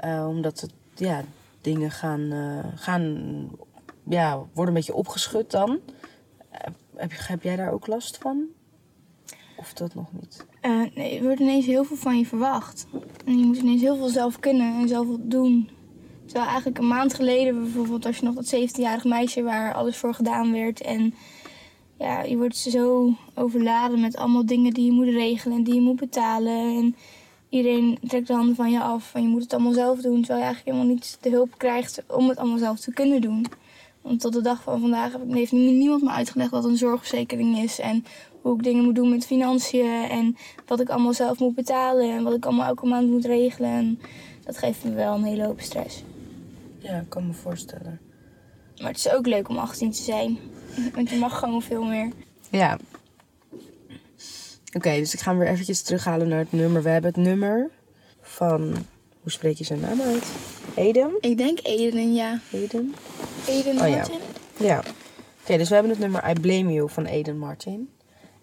Eh, 0.00 0.26
omdat 0.28 0.60
het, 0.60 0.72
ja, 0.94 1.24
dingen 1.60 1.90
gaan, 1.90 2.32
eh, 2.32 2.80
gaan 2.80 3.12
ja, 4.08 4.36
worden 4.36 4.66
een 4.66 4.80
beetje 4.80 4.94
opgeschud 4.94 5.50
dan. 5.50 5.78
Eh, 6.50 6.60
heb, 6.96 7.12
heb 7.14 7.42
jij 7.42 7.56
daar 7.56 7.72
ook 7.72 7.86
last 7.86 8.18
van? 8.18 8.44
Of 9.56 9.72
dat 9.72 9.94
nog 9.94 10.06
niet? 10.12 10.46
Nee, 10.94 11.16
er 11.16 11.22
wordt 11.22 11.40
ineens 11.40 11.66
heel 11.66 11.84
veel 11.84 11.96
van 11.96 12.18
je 12.18 12.26
verwacht. 12.26 12.86
En 13.24 13.38
je 13.38 13.44
moet 13.44 13.56
ineens 13.56 13.80
heel 13.80 13.96
veel 13.96 14.08
zelf 14.08 14.38
kunnen 14.38 14.80
en 14.80 14.88
zelf 14.88 15.06
doen. 15.20 15.68
Terwijl 16.24 16.46
eigenlijk 16.46 16.78
een 16.78 16.88
maand 16.88 17.14
geleden 17.14 17.62
bijvoorbeeld 17.62 18.04
was 18.04 18.18
je 18.18 18.24
nog 18.24 18.34
dat 18.34 18.54
17-jarig 18.54 19.04
meisje 19.04 19.42
waar 19.42 19.74
alles 19.74 19.96
voor 19.96 20.14
gedaan 20.14 20.52
werd. 20.52 20.80
En 20.80 21.14
ja, 21.98 22.22
je 22.22 22.36
wordt 22.36 22.56
zo 22.56 23.12
overladen 23.34 24.00
met 24.00 24.16
allemaal 24.16 24.46
dingen 24.46 24.72
die 24.72 24.84
je 24.84 24.92
moet 24.92 25.08
regelen 25.08 25.56
en 25.56 25.64
die 25.64 25.74
je 25.74 25.80
moet 25.80 25.96
betalen. 25.96 26.76
En 26.76 26.96
iedereen 27.48 27.98
trekt 28.06 28.26
de 28.26 28.32
handen 28.34 28.54
van 28.54 28.70
je 28.70 28.80
af 28.80 29.14
en 29.14 29.22
je 29.22 29.28
moet 29.28 29.42
het 29.42 29.52
allemaal 29.52 29.72
zelf 29.72 30.00
doen. 30.00 30.18
Terwijl 30.18 30.38
je 30.38 30.44
eigenlijk 30.44 30.76
helemaal 30.76 30.94
niet 30.94 31.18
de 31.20 31.30
hulp 31.30 31.54
krijgt 31.56 32.02
om 32.08 32.28
het 32.28 32.38
allemaal 32.38 32.58
zelf 32.58 32.78
te 32.80 32.92
kunnen 32.92 33.20
doen. 33.20 33.46
Want 34.02 34.20
tot 34.20 34.32
de 34.32 34.40
dag 34.40 34.62
van 34.62 34.80
vandaag 34.80 35.12
heb 35.12 35.22
ik- 35.22 35.34
heeft 35.34 35.52
niemand 35.52 36.02
me 36.02 36.10
uitgelegd 36.10 36.50
wat 36.50 36.64
een 36.64 36.76
zorgverzekering 36.76 37.58
is. 37.58 37.78
En 37.78 38.04
hoe 38.42 38.54
ik 38.56 38.62
dingen 38.62 38.84
moet 38.84 38.94
doen 38.94 39.10
met 39.10 39.26
financiën. 39.26 40.02
En 40.10 40.36
wat 40.66 40.80
ik 40.80 40.88
allemaal 40.88 41.12
zelf 41.12 41.38
moet 41.38 41.54
betalen. 41.54 42.10
En 42.10 42.22
wat 42.24 42.34
ik 42.34 42.46
allemaal 42.46 42.66
elke 42.66 42.86
maand 42.86 43.10
moet 43.10 43.24
regelen. 43.24 43.70
En 43.70 44.00
dat 44.44 44.58
geeft 44.58 44.84
me 44.84 44.90
wel 44.92 45.14
een 45.14 45.24
hele 45.24 45.44
hoop 45.44 45.60
stress. 45.60 46.02
Ja, 46.78 46.98
ik 47.00 47.08
kan 47.08 47.26
me 47.26 47.32
voorstellen. 47.32 48.00
Maar 48.80 48.88
het 48.90 48.96
is 48.96 49.10
ook 49.12 49.26
leuk 49.26 49.48
om 49.48 49.58
18 49.58 49.90
te 49.90 50.02
zijn. 50.02 50.38
Want 50.94 51.10
je 51.10 51.16
mag 51.16 51.38
gewoon 51.38 51.62
veel 51.62 51.84
meer. 51.84 52.12
Ja. 52.50 52.78
Oké, 54.72 54.90
dus 54.96 55.14
ik 55.14 55.20
ga 55.20 55.30
hem 55.30 55.38
weer 55.38 55.48
eventjes 55.48 55.82
terughalen 55.82 56.28
naar 56.28 56.38
het 56.38 56.52
nummer. 56.52 56.82
We 56.82 56.88
hebben 56.88 57.14
het 57.14 57.24
nummer 57.24 57.70
van... 58.20 58.74
Hoe 59.20 59.30
spreek 59.30 59.56
je 59.56 59.64
zijn 59.64 59.80
naam 59.80 60.00
uit? 60.00 60.32
Eden? 60.74 61.16
Ik 61.20 61.36
denk 61.36 61.58
Eden, 61.62 62.14
ja. 62.14 62.40
Eden? 62.52 62.94
Eden 63.46 63.80
Oh 63.80 63.88
ja. 63.88 63.96
Martin. 63.96 64.18
Ja. 64.56 64.82
Oké, 65.42 65.56
dus 65.56 65.68
we 65.68 65.74
hebben 65.74 65.92
het 65.92 66.00
nummer 66.00 66.30
I 66.30 66.40
Blame 66.40 66.72
You 66.72 66.90
van 66.90 67.04
Eden 67.04 67.38
Martin. 67.38 67.90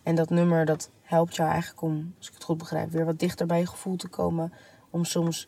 En 0.04 0.16
dat 0.16 0.30
nummer 0.30 0.66
dat 0.66 0.90
helpt 1.02 1.36
jou 1.36 1.50
eigenlijk 1.50 1.82
om, 1.82 2.14
als 2.18 2.28
ik 2.28 2.34
het 2.34 2.44
goed 2.44 2.58
begrijp, 2.58 2.92
weer 2.92 3.06
wat 3.06 3.20
dichter 3.20 3.46
bij 3.46 3.60
je 3.60 3.68
gevoel 3.68 3.96
te 3.96 4.08
komen. 4.08 4.54
Om 4.90 5.06
soms 5.06 5.48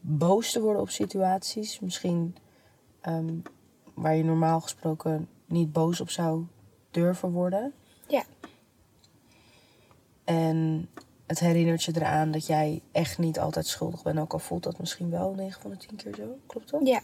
boos 0.00 0.52
te 0.52 0.60
worden 0.60 0.82
op 0.82 0.90
situaties. 0.90 1.80
Misschien 1.80 2.36
ehm, 3.00 3.34
waar 3.94 4.16
je 4.16 4.24
normaal 4.24 4.60
gesproken 4.60 5.28
niet 5.54 5.72
boos 5.72 6.00
op 6.00 6.10
zou 6.10 6.44
durven 6.90 7.30
worden. 7.30 7.72
Ja. 8.08 8.24
En 10.24 10.88
het 11.26 11.40
herinnert 11.40 11.82
je 11.82 11.92
eraan 11.94 12.30
dat 12.30 12.46
jij 12.46 12.82
echt 12.92 13.18
niet 13.18 13.38
altijd 13.38 13.66
schuldig 13.66 14.02
bent. 14.02 14.18
Ook 14.18 14.32
al 14.32 14.38
voelt 14.38 14.62
dat 14.62 14.78
misschien 14.78 15.10
wel 15.10 15.34
9 15.34 15.60
van 15.60 15.70
de 15.70 15.76
10 15.76 15.96
keer 15.96 16.14
zo. 16.14 16.38
Klopt 16.46 16.70
dat? 16.70 16.80
Ja. 16.86 17.00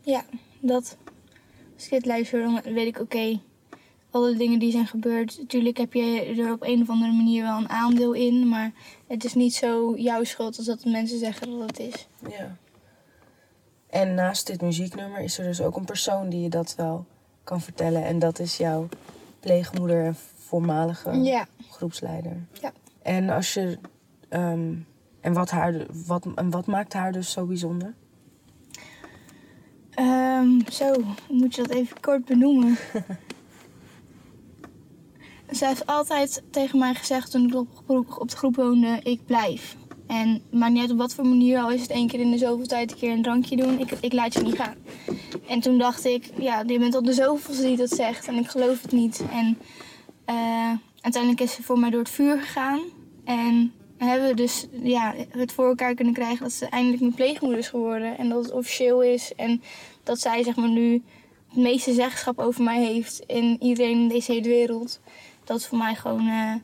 Ja, 0.00 0.24
dat. 0.60 0.96
Als 1.74 1.84
ik 1.84 1.90
dit 1.90 2.06
luister, 2.06 2.42
dan 2.42 2.60
weet 2.62 2.86
ik, 2.86 3.00
oké, 3.00 3.40
alle 4.10 4.36
dingen 4.36 4.58
die 4.58 4.70
zijn 4.70 4.86
gebeurd. 4.86 5.38
Natuurlijk 5.38 5.76
heb 5.76 5.92
je 5.92 6.34
er 6.38 6.52
op 6.52 6.62
een 6.62 6.82
of 6.82 6.88
andere 6.88 7.12
manier 7.12 7.42
wel 7.42 7.58
een 7.58 7.68
aandeel 7.68 8.12
in. 8.12 8.48
Maar 8.48 8.72
het 9.06 9.24
is 9.24 9.34
niet 9.34 9.54
zo 9.54 9.94
jouw 9.96 10.24
schuld 10.24 10.56
als 10.56 10.66
dat 10.66 10.80
de 10.80 10.90
mensen 10.90 11.18
zeggen 11.18 11.58
dat 11.58 11.68
het 11.68 11.78
is. 11.78 12.08
Ja. 12.30 12.56
En 13.86 14.14
naast 14.14 14.46
dit 14.46 14.60
muzieknummer 14.60 15.20
is 15.20 15.38
er 15.38 15.44
dus 15.44 15.60
ook 15.60 15.76
een 15.76 15.84
persoon 15.84 16.28
die 16.28 16.40
je 16.40 16.48
dat 16.48 16.74
wel 16.74 17.06
kan 17.44 17.60
vertellen. 17.60 18.04
En 18.04 18.18
dat 18.18 18.38
is 18.38 18.56
jouw 18.56 18.88
pleegmoeder 19.40 20.04
en 20.04 20.16
voormalige 20.34 21.10
Ja. 21.22 21.46
groepsleider. 21.70 22.36
Ja. 22.60 22.72
En 23.02 23.28
als 23.30 23.54
je. 23.54 23.78
ehm, 24.28 24.72
en, 25.20 25.32
wat 25.32 25.50
haar, 25.50 25.74
wat, 26.06 26.26
en 26.34 26.50
wat 26.50 26.66
maakt 26.66 26.92
haar 26.92 27.12
dus 27.12 27.30
zo 27.30 27.46
bijzonder? 27.46 27.94
Ehm, 29.90 30.60
zo, 30.72 30.92
moet 31.30 31.54
je 31.54 31.62
dat 31.62 31.70
even 31.70 32.00
kort 32.00 32.24
benoemen. 32.24 32.76
Zij 35.50 35.68
heeft 35.68 35.86
altijd 35.86 36.42
tegen 36.50 36.78
mij 36.78 36.94
gezegd 36.94 37.30
toen 37.30 37.46
ik 37.48 37.54
op, 37.54 37.68
groep- 37.84 38.16
op 38.20 38.30
de 38.30 38.36
groep 38.36 38.56
woonde, 38.56 39.00
ik 39.02 39.26
blijf. 39.26 39.76
En 40.06 40.42
maakt 40.50 40.72
niet 40.72 40.80
uit 40.80 40.90
op 40.90 40.98
wat 40.98 41.14
voor 41.14 41.26
manier, 41.26 41.58
al 41.58 41.70
is 41.70 41.80
het 41.80 41.90
één 41.90 42.08
keer 42.08 42.20
in 42.20 42.30
de 42.30 42.38
zoveel 42.38 42.66
tijd 42.66 42.90
een 42.90 42.98
keer 42.98 43.12
een 43.12 43.22
drankje 43.22 43.56
doen, 43.56 43.78
ik, 43.78 43.90
ik 44.00 44.12
laat 44.12 44.34
je 44.34 44.40
niet 44.40 44.56
gaan. 44.56 44.76
En 45.46 45.60
toen 45.60 45.78
dacht 45.78 46.04
ik, 46.04 46.30
ja, 46.38 46.62
je 46.66 46.78
bent 46.78 46.94
al 46.94 47.02
de 47.02 47.12
zoveelste 47.12 47.62
die 47.62 47.76
dat 47.76 47.90
zegt 47.90 48.26
en 48.26 48.34
ik 48.34 48.48
geloof 48.48 48.82
het 48.82 48.92
niet. 48.92 49.24
En 49.30 49.58
eh, 50.24 50.72
uiteindelijk 51.00 51.42
is 51.42 51.54
ze 51.54 51.62
voor 51.62 51.78
mij 51.78 51.90
door 51.90 52.00
het 52.00 52.10
vuur 52.10 52.40
gegaan. 52.40 52.80
En 53.24 53.72
hebben 53.96 54.28
we 54.28 54.34
dus 54.34 54.66
ja, 54.82 55.14
het 55.28 55.52
voor 55.52 55.66
elkaar 55.66 55.94
kunnen 55.94 56.14
krijgen 56.14 56.42
dat 56.42 56.52
ze 56.52 56.66
eindelijk 56.66 57.00
mijn 57.00 57.14
pleegmoeder 57.14 57.58
is 57.58 57.68
geworden. 57.68 58.18
En 58.18 58.28
dat 58.28 58.44
het 58.44 58.52
officieel 58.52 59.02
is. 59.02 59.34
En 59.34 59.62
dat 60.02 60.20
zij 60.20 60.42
zeg 60.42 60.56
maar 60.56 60.68
nu 60.68 61.02
het 61.48 61.56
meeste 61.56 61.92
zeggenschap 61.92 62.38
over 62.38 62.62
mij 62.62 62.84
heeft 62.84 63.22
in 63.26 63.56
iedereen 63.62 64.00
in 64.00 64.08
deze 64.08 64.32
hele 64.32 64.48
wereld. 64.48 65.00
Dat 65.44 65.58
is 65.58 65.66
voor 65.66 65.78
mij 65.78 65.94
gewoon 65.94 66.28
eh, 66.28 66.54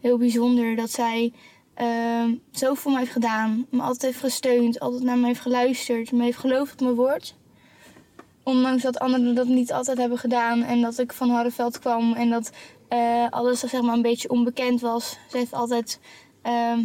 heel 0.00 0.18
bijzonder. 0.18 0.76
Dat 0.76 0.90
zij 0.90 1.32
uh, 1.80 2.24
zoveel 2.50 2.74
voor 2.74 2.90
mij 2.90 3.00
heeft 3.00 3.12
gedaan. 3.12 3.66
Me 3.70 3.82
altijd 3.82 4.02
heeft 4.02 4.18
gesteund. 4.18 4.80
Altijd 4.80 5.02
naar 5.02 5.18
me 5.18 5.26
heeft 5.26 5.40
geluisterd. 5.40 6.12
Me 6.12 6.22
heeft 6.22 6.38
geloofd 6.38 6.72
op 6.72 6.80
mijn 6.80 6.94
woord. 6.94 7.34
Ondanks 8.42 8.82
dat 8.82 8.98
anderen 8.98 9.34
dat 9.34 9.46
niet 9.46 9.72
altijd 9.72 9.98
hebben 9.98 10.18
gedaan. 10.18 10.62
En 10.62 10.80
dat 10.80 10.98
ik 10.98 11.12
van 11.12 11.30
Harreveld 11.30 11.78
kwam. 11.78 12.12
En 12.12 12.30
dat 12.30 12.50
eh, 12.88 13.26
alles 13.30 13.60
zeg 13.60 13.82
maar 13.82 13.94
een 13.94 14.02
beetje 14.02 14.30
onbekend 14.30 14.80
was. 14.80 15.18
Ze 15.30 15.36
heeft 15.36 15.52
altijd 15.52 16.00
ehm, 16.42 16.80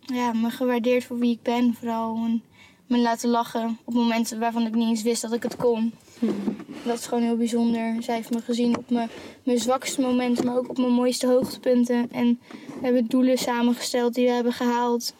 ja, 0.00 0.32
me 0.32 0.50
gewaardeerd 0.50 1.04
voor 1.04 1.18
wie 1.18 1.32
ik 1.32 1.42
ben. 1.42 1.74
Vooral 1.74 2.16
en 2.16 2.42
me 2.86 2.98
laten 2.98 3.28
lachen 3.28 3.78
op 3.84 3.94
momenten 3.94 4.38
waarvan 4.38 4.66
ik 4.66 4.74
niet 4.74 4.88
eens 4.88 5.02
wist 5.02 5.22
dat 5.22 5.32
ik 5.32 5.42
het 5.42 5.56
kon. 5.56 5.92
Dat 6.86 6.98
is 6.98 7.06
gewoon 7.06 7.24
heel 7.24 7.36
bijzonder. 7.36 8.02
Zij 8.02 8.14
heeft 8.14 8.30
me 8.30 8.40
gezien 8.40 8.76
op 8.78 8.90
mijn, 8.90 9.08
mijn 9.42 9.58
zwakste 9.58 10.00
momenten, 10.00 10.46
maar 10.46 10.56
ook 10.56 10.68
op 10.68 10.78
mijn 10.78 10.92
mooiste 10.92 11.26
hoogtepunten. 11.26 12.12
En 12.12 12.40
we 12.66 12.84
hebben 12.84 13.06
doelen 13.06 13.38
samengesteld 13.38 14.14
die 14.14 14.26
we 14.26 14.32
hebben 14.32 14.52
gehaald. 14.52 15.14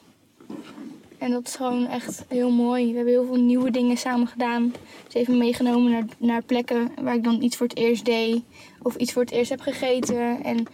En 1.18 1.30
dat 1.30 1.46
is 1.46 1.54
gewoon 1.54 1.86
echt 1.86 2.24
heel 2.28 2.50
mooi. 2.50 2.90
We 2.90 2.96
hebben 2.96 3.14
heel 3.14 3.26
veel 3.26 3.42
nieuwe 3.42 3.70
dingen 3.70 3.96
samen 3.96 4.26
gedaan. 4.26 4.74
Ze 5.08 5.18
heeft 5.18 5.30
me 5.30 5.36
meegenomen 5.36 5.92
naar, 5.92 6.04
naar 6.18 6.42
plekken 6.42 6.90
waar 7.00 7.14
ik 7.14 7.24
dan 7.24 7.42
iets 7.42 7.56
voor 7.56 7.66
het 7.66 7.76
eerst 7.76 8.04
deed. 8.04 8.42
Of 8.82 8.96
iets 8.96 9.12
voor 9.12 9.22
het 9.22 9.30
eerst 9.30 9.50
heb 9.50 9.60
gegeten. 9.60 10.44
En 10.44 10.66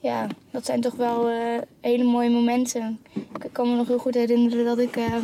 ja, 0.00 0.26
dat 0.50 0.66
zijn 0.66 0.80
toch 0.80 0.94
wel 0.94 1.28
eh, 1.28 1.58
hele 1.80 2.04
mooie 2.04 2.30
momenten. 2.30 2.98
Ik 3.42 3.52
kan 3.52 3.70
me 3.70 3.76
nog 3.76 3.86
heel 3.88 3.98
goed 3.98 4.14
herinneren 4.14 4.64
dat 4.64 4.78
ik... 4.78 4.96
eh, 4.96 5.14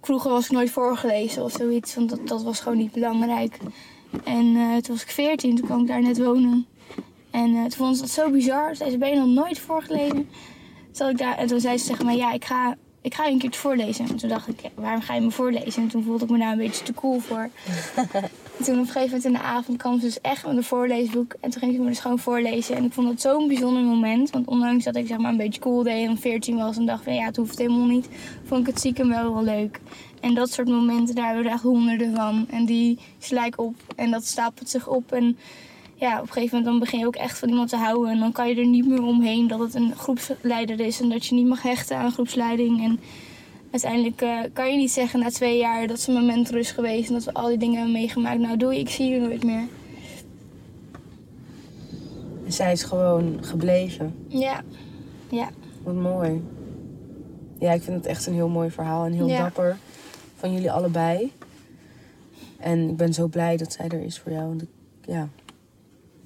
vroeger 0.00 0.30
was 0.30 0.44
ik 0.44 0.50
nooit 0.50 0.70
voorgelezen 0.70 1.44
of 1.44 1.52
zoiets, 1.52 1.94
want 1.94 2.08
dat, 2.08 2.28
dat 2.28 2.42
was 2.42 2.60
gewoon 2.60 2.78
niet 2.78 2.92
belangrijk. 2.92 3.58
En 4.24 4.56
eh, 4.56 4.76
toen 4.76 4.94
was 4.94 5.02
ik 5.02 5.10
14, 5.10 5.56
toen 5.56 5.66
kwam 5.66 5.80
ik 5.80 5.86
daar 5.86 6.02
net 6.02 6.18
wonen. 6.18 6.66
En 7.30 7.54
eh, 7.54 7.60
toen 7.60 7.70
vond 7.70 7.96
ze 7.96 8.02
dat 8.02 8.10
zo 8.10 8.30
bizar. 8.30 8.76
Zei 8.76 8.90
ze, 8.90 8.98
ben 8.98 9.10
je 9.10 9.16
nog 9.16 9.26
nooit 9.26 9.58
voorgelezen? 9.58 10.28
ik 11.08 11.18
daar 11.18 11.36
en 11.36 11.46
toen 11.46 11.60
zei 11.60 11.78
ze 11.78 11.86
tegen 11.86 12.04
mij, 12.04 12.16
ja, 12.16 12.32
ik 12.32 12.44
ga, 12.44 12.76
ik 13.02 13.14
ga 13.14 13.24
je 13.24 13.32
een 13.32 13.38
keertje 13.38 13.60
voorlezen. 13.60 14.08
En 14.08 14.16
toen 14.16 14.28
dacht 14.28 14.48
ik, 14.48 14.60
ja, 14.60 14.68
waarom 14.74 15.00
ga 15.00 15.14
je 15.14 15.20
me 15.20 15.30
voorlezen? 15.30 15.82
En 15.82 15.88
toen 15.88 16.02
voelde 16.02 16.24
ik 16.24 16.30
me 16.30 16.38
daar 16.38 16.52
een 16.52 16.58
beetje 16.58 16.84
te 16.84 16.94
cool 16.94 17.18
voor. 17.18 17.48
en 18.58 18.64
toen 18.64 18.74
op 18.74 18.80
een 18.80 18.86
gegeven 18.86 19.06
moment 19.06 19.24
in 19.24 19.32
de 19.32 19.40
avond 19.40 19.78
kwam 19.78 20.00
ze 20.00 20.06
dus 20.06 20.20
echt 20.20 20.46
met 20.46 20.56
een 20.56 20.64
voorleesboek. 20.64 21.34
En 21.40 21.50
toen 21.50 21.60
ging 21.60 21.74
ze 21.74 21.80
me 21.80 21.88
dus 21.88 22.00
gewoon 22.00 22.18
voorlezen. 22.18 22.76
En 22.76 22.84
ik 22.84 22.92
vond 22.92 23.08
het 23.08 23.20
zo'n 23.20 23.48
bijzonder 23.48 23.82
moment. 23.82 24.30
Want 24.30 24.46
ondanks 24.46 24.84
dat 24.84 24.96
ik 24.96 25.06
zeg 25.06 25.18
maar 25.18 25.30
een 25.30 25.36
beetje 25.36 25.60
cool 25.60 25.82
deed 25.82 26.08
en 26.08 26.18
14 26.18 26.56
was 26.56 26.76
en 26.76 26.86
dacht 26.86 27.04
van 27.04 27.14
ja, 27.14 27.24
het 27.24 27.36
hoeft 27.36 27.58
helemaal 27.58 27.86
niet. 27.86 28.08
Vond 28.44 28.60
ik 28.60 28.66
het 28.66 28.78
stiekem 28.78 29.08
wel 29.08 29.34
wel 29.34 29.44
leuk. 29.44 29.80
En 30.20 30.34
dat 30.34 30.52
soort 30.52 30.68
momenten, 30.68 31.14
daar 31.14 31.24
hebben 31.24 31.42
we 31.42 31.48
er 31.48 31.54
echt 31.54 31.64
honderden 31.64 32.14
van. 32.14 32.46
En 32.50 32.64
die 32.64 32.98
slijken 33.18 33.64
op 33.64 33.76
en 33.96 34.10
dat 34.10 34.24
stapelt 34.24 34.68
zich 34.68 34.88
op. 34.88 35.12
En 35.12 35.38
ja, 36.00 36.16
op 36.16 36.26
een 36.26 36.32
gegeven 36.32 36.56
moment 36.56 36.64
dan 36.64 36.78
begin 36.78 36.98
je 36.98 37.06
ook 37.06 37.16
echt 37.16 37.38
van 37.38 37.48
iemand 37.48 37.68
te 37.68 37.76
houden. 37.76 38.10
En 38.10 38.18
dan 38.18 38.32
kan 38.32 38.48
je 38.48 38.54
er 38.54 38.66
niet 38.66 38.86
meer 38.86 39.02
omheen 39.02 39.48
dat 39.48 39.58
het 39.58 39.74
een 39.74 39.94
groepsleider 39.96 40.80
is. 40.80 41.00
En 41.00 41.08
dat 41.08 41.26
je 41.26 41.34
niet 41.34 41.46
mag 41.46 41.62
hechten 41.62 41.96
aan 41.96 42.12
groepsleiding. 42.12 42.84
En 42.84 43.00
uiteindelijk 43.70 44.20
eh, 44.22 44.38
kan 44.52 44.70
je 44.70 44.76
niet 44.76 44.90
zeggen 44.90 45.20
na 45.20 45.30
twee 45.30 45.58
jaar 45.58 45.86
dat 45.86 46.00
ze 46.00 46.12
mijn 46.12 46.26
mentor 46.26 46.58
is 46.58 46.70
geweest. 46.70 47.08
En 47.08 47.14
dat 47.14 47.24
we 47.24 47.32
al 47.32 47.48
die 47.48 47.58
dingen 47.58 47.74
hebben 47.76 47.92
meegemaakt. 47.92 48.38
Nou 48.40 48.56
doei, 48.56 48.78
ik 48.78 48.88
zie 48.88 49.10
je 49.10 49.20
nooit 49.20 49.44
meer. 49.44 49.64
En 52.44 52.52
zij 52.52 52.72
is 52.72 52.82
gewoon 52.82 53.38
gebleven. 53.40 54.14
Ja, 54.28 54.62
ja, 55.30 55.48
Wat 55.82 55.94
mooi. 55.94 56.42
Ja, 57.58 57.72
ik 57.72 57.82
vind 57.82 57.96
het 57.96 58.06
echt 58.06 58.26
een 58.26 58.34
heel 58.34 58.48
mooi 58.48 58.70
verhaal 58.70 59.04
en 59.04 59.12
heel 59.12 59.28
Ja. 59.28 59.42
dapper 59.42 59.76
van 60.36 60.52
jullie 60.52 60.72
allebei. 60.72 61.32
En 62.58 62.88
ik 62.88 62.96
ben 62.96 63.14
zo 63.14 63.26
blij 63.26 63.56
dat 63.56 63.72
zij 63.72 63.88
er 63.88 64.02
is 64.02 64.18
voor 64.18 64.32
jou. 64.32 64.46
Want 64.48 64.62
ik, 64.62 64.68
ja, 65.06 65.28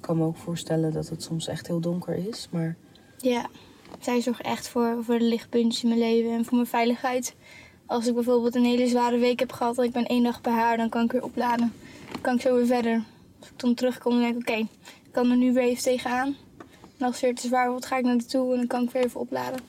kan 0.05 0.17
me 0.17 0.23
ook 0.23 0.37
voorstellen 0.37 0.93
dat 0.93 1.09
het 1.09 1.23
soms 1.23 1.47
echt 1.47 1.67
heel 1.67 1.79
donker 1.79 2.27
is. 2.27 2.47
Maar 2.51 2.75
ja. 3.17 3.49
Zij 3.99 4.21
zorgt 4.21 4.41
echt 4.41 4.67
voor, 4.67 4.97
voor 5.01 5.19
de 5.19 5.25
lichtpuntjes 5.25 5.83
in 5.83 5.89
mijn 5.89 6.01
leven 6.01 6.31
en 6.31 6.45
voor 6.45 6.55
mijn 6.55 6.67
veiligheid. 6.67 7.35
Als 7.85 8.07
ik 8.07 8.13
bijvoorbeeld 8.13 8.55
een 8.55 8.65
hele 8.65 8.87
zware 8.87 9.17
week 9.17 9.39
heb 9.39 9.51
gehad 9.51 9.77
en 9.77 9.83
ik 9.83 9.91
ben 9.91 10.05
één 10.05 10.23
dag 10.23 10.41
bij 10.41 10.53
haar, 10.53 10.77
dan 10.77 10.89
kan 10.89 11.03
ik 11.03 11.11
weer 11.11 11.23
opladen. 11.23 11.73
Dan 12.11 12.21
kan 12.21 12.35
ik 12.35 12.41
zo 12.41 12.55
weer 12.55 12.65
verder. 12.65 13.03
Als 13.39 13.49
ik 13.49 13.59
dan 13.59 13.73
terugkom, 13.73 14.11
dan 14.11 14.21
denk 14.21 14.35
ik, 14.35 14.49
oké, 14.49 14.59
ik 15.03 15.11
kan 15.11 15.31
er 15.31 15.37
nu 15.37 15.53
weer 15.53 15.63
even 15.63 15.83
tegenaan. 15.83 16.35
En 16.97 17.05
als 17.05 17.15
het 17.15 17.21
weer 17.21 17.35
te 17.35 17.47
zwaar 17.47 17.69
wordt, 17.69 17.85
ga 17.85 17.97
ik 17.97 18.05
naar 18.05 18.25
toe 18.25 18.51
en 18.51 18.57
dan 18.57 18.67
kan 18.67 18.83
ik 18.83 18.91
weer 18.91 19.03
even 19.03 19.19
opladen. 19.19 19.59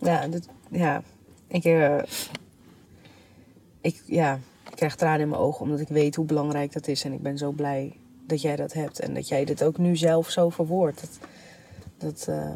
ja, 0.00 0.28
dat, 0.28 0.48
ja 0.70 1.02
ik, 1.46 1.64
eh, 1.64 2.02
ik, 3.80 4.02
ja, 4.06 4.34
ik 4.70 4.76
krijg 4.76 4.96
tranen 4.96 5.20
in 5.20 5.28
mijn 5.28 5.40
ogen 5.40 5.60
omdat 5.60 5.80
ik 5.80 5.88
weet 5.88 6.14
hoe 6.14 6.24
belangrijk 6.24 6.72
dat 6.72 6.88
is. 6.88 7.04
En 7.04 7.12
ik 7.12 7.22
ben 7.22 7.38
zo 7.38 7.50
blij 7.50 7.96
dat 8.26 8.42
jij 8.42 8.56
dat 8.56 8.72
hebt. 8.72 9.00
En 9.00 9.14
dat 9.14 9.28
jij 9.28 9.44
dit 9.44 9.64
ook 9.64 9.78
nu 9.78 9.96
zelf 9.96 10.30
zo 10.30 10.48
verwoordt. 10.48 11.18
Dat, 11.98 12.26
eh, 12.28 12.54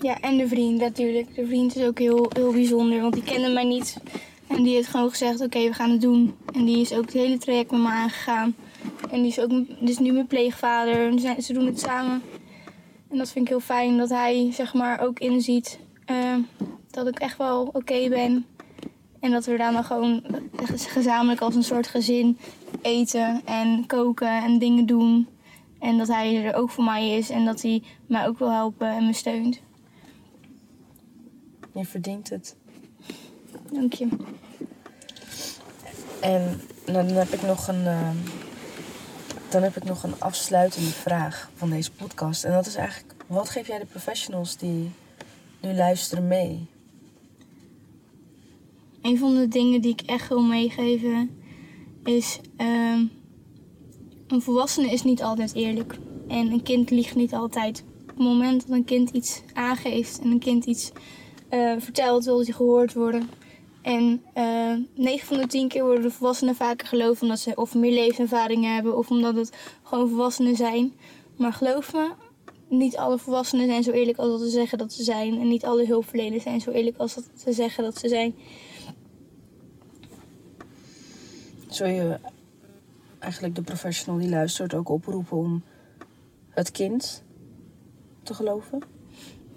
Ja, 0.00 0.20
en 0.20 0.36
de 0.36 0.48
vriend 0.48 0.80
natuurlijk. 0.80 1.34
De 1.34 1.46
vriend 1.46 1.76
is 1.76 1.84
ook 1.84 1.98
heel, 1.98 2.30
heel 2.34 2.52
bijzonder, 2.52 3.00
want 3.00 3.14
die 3.14 3.22
kende 3.22 3.48
mij 3.48 3.64
niet. 3.64 3.96
En 4.46 4.62
die 4.62 4.74
heeft 4.74 4.88
gewoon 4.88 5.10
gezegd, 5.10 5.40
oké, 5.40 5.58
we 5.58 5.72
gaan 5.72 5.90
het 5.90 6.00
doen. 6.00 6.34
En 6.54 6.64
die 6.64 6.80
is 6.80 6.92
ook 6.92 7.04
het 7.04 7.12
hele 7.12 7.38
traject 7.38 7.70
met 7.70 7.80
me 7.80 7.88
aangegaan. 7.88 8.54
En 9.10 9.22
die 9.22 9.30
is 9.30 9.40
ook 9.40 9.50
is 9.80 9.98
nu 9.98 10.12
mijn 10.12 10.26
pleegvader. 10.26 11.06
En 11.06 11.18
ze, 11.20 11.34
ze 11.42 11.52
doen 11.52 11.66
het 11.66 11.80
samen. 11.80 12.22
En 13.10 13.18
dat 13.18 13.30
vind 13.30 13.44
ik 13.44 13.50
heel 13.50 13.60
fijn, 13.60 13.96
dat 13.96 14.08
hij 14.08 14.50
zeg 14.52 14.74
maar 14.74 15.00
ook 15.00 15.18
inziet 15.18 15.78
eh, 16.04 16.36
dat 16.90 17.06
ik 17.06 17.18
echt 17.18 17.38
wel 17.38 17.70
oké 17.72 18.08
ben. 18.08 18.46
En 19.20 19.30
dat 19.30 19.44
we 19.44 19.56
daar 19.56 19.72
dan 19.72 19.84
gewoon 19.84 20.22
gezamenlijk 20.66 21.40
als 21.40 21.54
een 21.54 21.64
soort 21.64 21.86
gezin 21.86 22.38
eten 22.82 23.42
en 23.44 23.86
koken 23.86 24.42
en 24.42 24.58
dingen 24.58 24.86
doen. 24.86 25.28
En 25.78 25.98
dat 25.98 26.08
hij 26.08 26.44
er 26.44 26.54
ook 26.54 26.70
voor 26.70 26.84
mij 26.84 27.16
is 27.16 27.30
en 27.30 27.44
dat 27.44 27.62
hij 27.62 27.82
mij 28.06 28.26
ook 28.26 28.38
wil 28.38 28.52
helpen 28.52 28.88
en 28.88 29.06
me 29.06 29.12
steunt. 29.12 29.60
je 31.72 31.84
verdient 31.84 32.30
het. 32.30 32.56
Dank 33.72 33.92
je. 33.92 34.08
En 36.20 36.60
dan 36.84 37.06
heb 37.06 37.28
ik 37.28 37.42
nog 37.42 37.68
een. 37.68 37.86
ehm, 37.86 38.16
dan 39.48 39.62
heb 39.62 39.76
ik 39.76 39.84
nog 39.84 40.02
een 40.02 40.20
afsluitende 40.20 40.90
vraag 40.90 41.50
van 41.54 41.70
deze 41.70 41.92
podcast. 41.92 42.44
En 42.44 42.52
dat 42.52 42.66
is 42.66 42.74
eigenlijk: 42.74 43.14
wat 43.26 43.48
geef 43.48 43.66
jij 43.66 43.78
de 43.78 43.86
professionals 43.86 44.56
die 44.56 44.90
nu 45.60 45.74
luisteren 45.74 46.26
mee? 46.26 46.66
Een 49.02 49.18
van 49.18 49.34
de 49.34 49.48
dingen 49.48 49.80
die 49.80 49.92
ik 49.92 50.00
echt 50.00 50.28
wil 50.28 50.42
meegeven 50.42 51.41
is... 52.04 52.40
ehm, 52.56 53.04
een 54.26 54.42
volwassene 54.42 54.90
is 54.90 55.02
niet 55.02 55.22
altijd 55.22 55.54
eerlijk. 55.54 55.98
En 56.28 56.52
een 56.52 56.62
kind 56.62 56.90
liegt 56.90 57.14
niet 57.14 57.34
altijd. 57.34 57.84
Op 58.02 58.08
het 58.08 58.18
moment 58.18 58.66
dat 58.66 58.76
een 58.76 58.84
kind 58.84 59.10
iets 59.10 59.42
aangeeft 59.52 60.20
en 60.20 60.30
een 60.30 60.38
kind 60.38 60.64
iets 60.64 60.92
eh, 61.48 61.74
vertelt, 61.78 62.24
wil 62.24 62.42
hij 62.42 62.52
gehoord 62.52 62.94
worden. 62.94 63.28
En 63.82 64.22
eh 64.34 64.72
9 64.94 65.26
van 65.26 65.36
de 65.36 65.46
10 65.46 65.68
keer 65.68 65.84
worden 65.84 66.02
de 66.02 66.10
volwassenen 66.10 66.54
vaker 66.54 66.86
geloofd 66.86 67.22
omdat 67.22 67.38
ze 67.38 67.54
of 67.54 67.74
meer 67.74 67.92
levenservaringen 67.92 68.74
hebben 68.74 68.96
of 68.98 69.10
omdat 69.10 69.36
het 69.36 69.56
gewoon 69.82 70.08
volwassenen 70.08 70.56
zijn. 70.56 70.92
Maar 71.36 71.52
geloof 71.52 71.92
me, 71.92 72.10
niet 72.68 72.96
alle 72.96 73.18
volwassenen 73.18 73.66
zijn 73.66 73.82
zo 73.82 73.90
eerlijk 73.90 74.18
als 74.18 74.28
dat 74.28 74.40
ze 74.40 74.48
zeggen 74.48 74.78
dat 74.78 74.92
ze 74.92 75.02
zijn. 75.02 75.40
En 75.40 75.48
niet 75.48 75.64
alle 75.64 75.86
hulpverleners 75.86 76.42
zijn 76.42 76.60
zo 76.60 76.70
eerlijk 76.70 76.96
als 76.96 77.14
dat 77.14 77.24
ze 77.36 77.52
zeggen 77.52 77.84
dat 77.84 77.98
ze 77.98 78.08
zijn. 78.08 78.34
Zul 81.72 81.86
je 81.86 82.18
eigenlijk 83.18 83.54
de 83.54 83.62
professional 83.62 84.20
die 84.20 84.28
luistert 84.28 84.74
ook 84.74 84.88
oproepen 84.88 85.36
om 85.36 85.62
het 86.48 86.70
kind 86.70 87.22
te 88.22 88.34
geloven? 88.34 88.82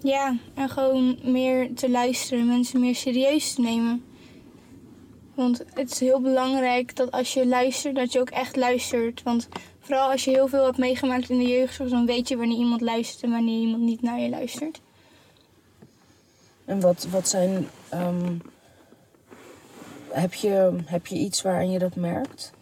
Ja, 0.02 0.36
en 0.54 0.68
gewoon 0.68 1.18
meer 1.22 1.74
te 1.74 1.90
luisteren, 1.90 2.46
mensen 2.46 2.80
meer 2.80 2.94
serieus 2.94 3.54
te 3.54 3.60
nemen. 3.60 4.04
Want 5.34 5.64
het 5.74 5.90
is 5.90 6.00
heel 6.00 6.20
belangrijk 6.20 6.96
dat 6.96 7.10
als 7.10 7.34
je 7.34 7.46
luistert, 7.46 7.94
dat 7.94 8.12
je 8.12 8.20
ook 8.20 8.30
echt 8.30 8.56
luistert. 8.56 9.22
Want 9.22 9.48
vooral 9.80 10.10
als 10.10 10.24
je 10.24 10.30
heel 10.30 10.48
veel 10.48 10.64
hebt 10.64 10.78
meegemaakt 10.78 11.30
in 11.30 11.38
de 11.38 11.48
jeugdzorg, 11.48 11.90
dan 11.90 12.06
weet 12.06 12.28
je 12.28 12.36
wanneer 12.36 12.58
iemand 12.58 12.80
luistert 12.80 13.22
en 13.22 13.30
wanneer 13.30 13.60
iemand 13.60 13.82
niet 13.82 14.02
naar 14.02 14.20
je 14.20 14.28
luistert. 14.28 14.80
En 16.64 16.80
wat, 16.80 17.06
wat 17.10 17.28
zijn. 17.28 17.68
ehm, 17.88 18.36
heb, 20.10 20.34
je, 20.34 20.72
heb 20.84 21.06
je 21.06 21.14
iets 21.14 21.42
waarin 21.42 21.70
je 21.70 21.78
dat 21.78 21.96
merkt? 21.96 22.52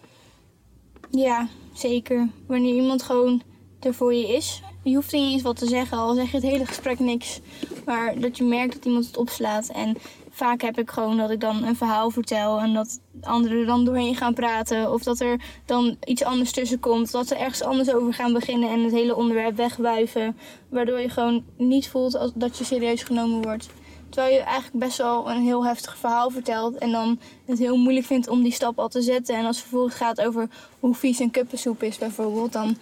Ja, 1.10 1.48
zeker. 1.74 2.28
Wanneer 2.46 2.74
iemand 2.74 3.02
gewoon 3.02 3.42
er 3.80 3.94
voor 3.94 4.14
je 4.14 4.28
is. 4.28 4.62
Je 4.82 4.94
hoeft 4.94 5.12
niet 5.12 5.32
eens 5.32 5.42
wat 5.42 5.56
te 5.56 5.66
zeggen, 5.66 5.98
al 5.98 6.14
zeg 6.14 6.30
je 6.30 6.36
het 6.36 6.46
hele 6.46 6.66
gesprek 6.66 6.98
niks. 6.98 7.40
Maar 7.84 8.18
dat 8.18 8.36
je 8.36 8.44
merkt 8.44 8.74
dat 8.74 8.84
iemand 8.84 9.06
het 9.06 9.16
opslaat. 9.16 9.68
En 9.68 9.96
vaak 10.30 10.60
heb 10.62 10.78
ik 10.78 10.90
gewoon 10.90 11.16
dat 11.16 11.30
ik 11.30 11.40
dan 11.40 11.64
een 11.64 11.76
verhaal 11.76 12.10
vertel 12.10 12.60
en 12.60 12.74
dat 12.74 13.00
anderen 13.20 13.58
er 13.58 13.66
dan 13.66 13.84
doorheen 13.84 14.16
gaan 14.16 14.34
praten. 14.34 14.92
Of 14.92 15.02
dat 15.02 15.20
er 15.20 15.40
dan 15.66 15.96
iets 16.04 16.24
anders 16.24 16.52
tussen 16.52 16.80
komt. 16.80 17.10
Dat 17.10 17.28
ze 17.28 17.34
ergens 17.34 17.62
anders 17.62 17.92
over 17.92 18.14
gaan 18.14 18.32
beginnen 18.32 18.70
en 18.70 18.82
het 18.82 18.92
hele 18.92 19.16
onderwerp 19.16 19.56
wegwuiven. 19.56 20.36
Waardoor 20.68 21.00
je 21.00 21.08
gewoon 21.08 21.44
niet 21.56 21.88
voelt 21.88 22.32
dat 22.34 22.58
je 22.58 22.64
serieus 22.64 23.02
genomen 23.02 23.42
wordt. 23.42 23.68
Terwijl 24.14 24.34
je 24.34 24.42
eigenlijk 24.42 24.84
best 24.84 24.98
wel 24.98 25.30
een 25.30 25.42
heel 25.42 25.66
heftig 25.66 25.96
verhaal 25.96 26.30
vertelt. 26.30 26.78
En 26.78 26.90
dan 26.90 27.20
het 27.44 27.58
heel 27.58 27.76
moeilijk 27.76 28.06
vindt 28.06 28.28
om 28.28 28.42
die 28.42 28.52
stap 28.52 28.78
al 28.78 28.88
te 28.88 29.02
zetten. 29.02 29.36
En 29.36 29.44
als 29.44 29.56
het 29.56 29.66
vervolgens 29.66 29.94
gaat 29.94 30.20
over 30.20 30.48
hoe 30.80 30.94
vies 30.94 31.18
een 31.18 31.30
kuppensoep 31.30 31.82
is 31.82 31.98
bijvoorbeeld. 31.98 32.52
Dan 32.52 32.78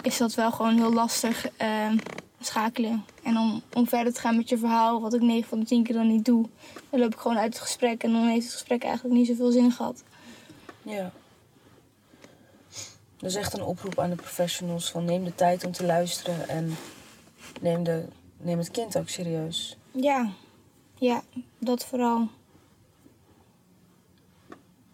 is 0.00 0.16
dat 0.16 0.34
wel 0.34 0.52
gewoon 0.52 0.76
heel 0.76 0.92
lastig 0.92 1.48
eh, 1.56 1.90
schakelen. 2.40 3.04
En 3.22 3.36
om, 3.38 3.62
om 3.72 3.88
verder 3.88 4.12
te 4.12 4.20
gaan 4.20 4.36
met 4.36 4.48
je 4.48 4.58
verhaal, 4.58 5.00
wat 5.00 5.14
ik 5.14 5.20
9 5.20 5.48
van 5.48 5.60
de 5.60 5.66
10 5.66 5.82
keer 5.82 5.94
dan 5.94 6.08
niet 6.08 6.24
doe. 6.24 6.48
Dan 6.90 7.00
loop 7.00 7.12
ik 7.12 7.20
gewoon 7.20 7.38
uit 7.38 7.52
het 7.52 7.62
gesprek. 7.62 8.02
En 8.02 8.12
dan 8.12 8.26
heeft 8.26 8.44
het 8.44 8.52
gesprek 8.52 8.82
eigenlijk 8.84 9.14
niet 9.14 9.26
zoveel 9.26 9.50
zin 9.50 9.72
gehad. 9.72 10.02
Ja. 10.82 11.12
Dus 13.18 13.34
echt 13.34 13.52
een 13.52 13.64
oproep 13.64 13.98
aan 13.98 14.10
de 14.10 14.16
professionals 14.16 14.90
van 14.90 15.04
neem 15.04 15.24
de 15.24 15.34
tijd 15.34 15.64
om 15.64 15.72
te 15.72 15.84
luisteren 15.84 16.48
en 16.48 16.76
neem, 17.60 17.84
de, 17.84 18.04
neem 18.36 18.58
het 18.58 18.70
kind 18.70 18.98
ook 18.98 19.08
serieus. 19.08 19.76
Ja, 19.90 20.30
ja, 21.02 21.22
dat 21.58 21.84
vooral. 21.84 22.28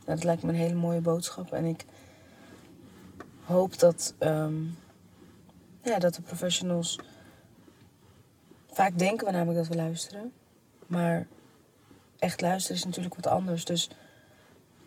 Dat 0.04 0.24
lijkt 0.24 0.42
me 0.42 0.48
een 0.48 0.54
hele 0.54 0.74
mooie 0.74 1.00
boodschap. 1.00 1.52
En 1.52 1.64
ik 1.64 1.84
hoop 3.44 3.78
dat, 3.78 4.14
ehm, 4.18 4.62
ja, 5.82 5.98
dat 5.98 6.14
de 6.14 6.22
professionals. 6.22 7.00
Vaak 8.70 8.98
denken 8.98 9.26
we 9.26 9.32
namelijk 9.32 9.58
dat 9.58 9.68
we 9.68 9.74
luisteren. 9.82 10.32
Maar 10.86 11.26
echt 12.18 12.40
luisteren 12.40 12.76
is 12.76 12.84
natuurlijk 12.84 13.14
wat 13.14 13.26
anders. 13.26 13.64
Dus 13.64 13.90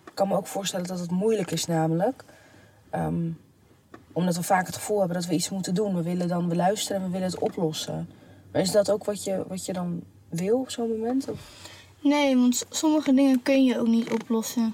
ik 0.06 0.12
kan 0.14 0.28
me 0.28 0.36
ook 0.36 0.48
voorstellen 0.48 0.88
dat 0.88 1.00
het 1.00 1.12
moeilijk 1.12 1.52
is, 1.52 1.66
namelijk. 1.66 2.24
ehm, 2.90 3.32
omdat 4.12 4.36
we 4.36 4.44
vaak 4.44 4.66
het 4.66 4.76
gevoel 4.76 5.00
hebben 5.00 5.18
dat 5.18 5.26
we 5.26 5.34
iets 5.34 5.50
moeten 5.50 5.74
doen. 5.74 5.96
We 5.96 6.02
willen 6.02 6.28
dan 6.28 6.50
we 6.50 6.56
luisteren 6.56 6.98
en 7.02 7.08
we 7.08 7.12
willen 7.12 7.28
het 7.28 7.40
oplossen. 7.40 8.10
Maar 8.52 8.62
is 8.62 8.72
dat 8.72 8.92
ook 8.92 9.04
wat 9.04 9.24
je, 9.24 9.44
wat 9.48 9.66
je 9.66 9.74
dan 9.74 10.04
wil 10.32 10.60
op 10.60 10.70
zo'n 10.70 10.90
moment? 10.90 11.30
Of? 11.30 11.70
Nee, 12.02 12.38
want 12.38 12.66
sommige 12.70 13.14
dingen 13.14 13.42
kun 13.42 13.64
je 13.64 13.80
ook 13.80 13.88
niet 13.88 14.12
oplossen. 14.12 14.74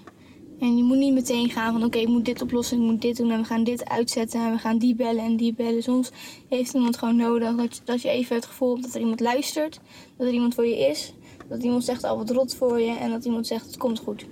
En 0.60 0.78
je 0.78 0.84
moet 0.84 0.98
niet 0.98 1.14
meteen 1.14 1.50
gaan 1.50 1.74
van 1.74 1.84
oké, 1.84 1.98
ik 1.98 2.08
moet 2.08 2.26
dit 2.26 2.42
oplossen, 2.42 2.78
ik 2.78 2.84
moet 2.84 3.02
dit 3.02 3.18
doen 3.18 3.32
en 3.32 3.40
we 3.40 3.46
gaan 3.46 3.64
dit 3.64 3.90
uitzetten 3.90 4.42
en 4.42 4.52
we 4.52 4.58
gaan 4.58 4.78
die 4.78 4.96
bellen 4.96 5.24
en 5.24 5.36
die 5.36 5.54
bellen. 5.54 5.84
Soms 5.84 6.12
heeft 6.50 6.74
iemand 6.74 6.98
gewoon 6.98 7.16
nodig 7.16 7.56
dat 7.56 7.82
dat 7.84 8.02
je 8.02 8.10
even 8.10 8.36
het 8.36 8.46
gevoel 8.46 8.72
hebt 8.72 8.84
dat 8.84 8.94
er 8.94 9.02
iemand 9.02 9.20
luistert, 9.20 9.80
dat 10.18 10.28
er 10.28 10.34
iemand 10.34 10.54
voor 10.54 10.66
je 10.66 10.78
is, 10.78 11.14
dat 11.48 11.64
iemand 11.64 11.84
zegt 11.84 12.04
al 12.04 12.18
wat 12.18 12.30
rot 12.30 12.56
voor 12.56 12.80
je 12.80 12.96
en 12.96 13.10
dat 13.10 13.26
iemand 13.26 13.48
zegt 13.48 13.66
het 13.66 13.78
komt 13.78 14.00
goed. 14.00 14.26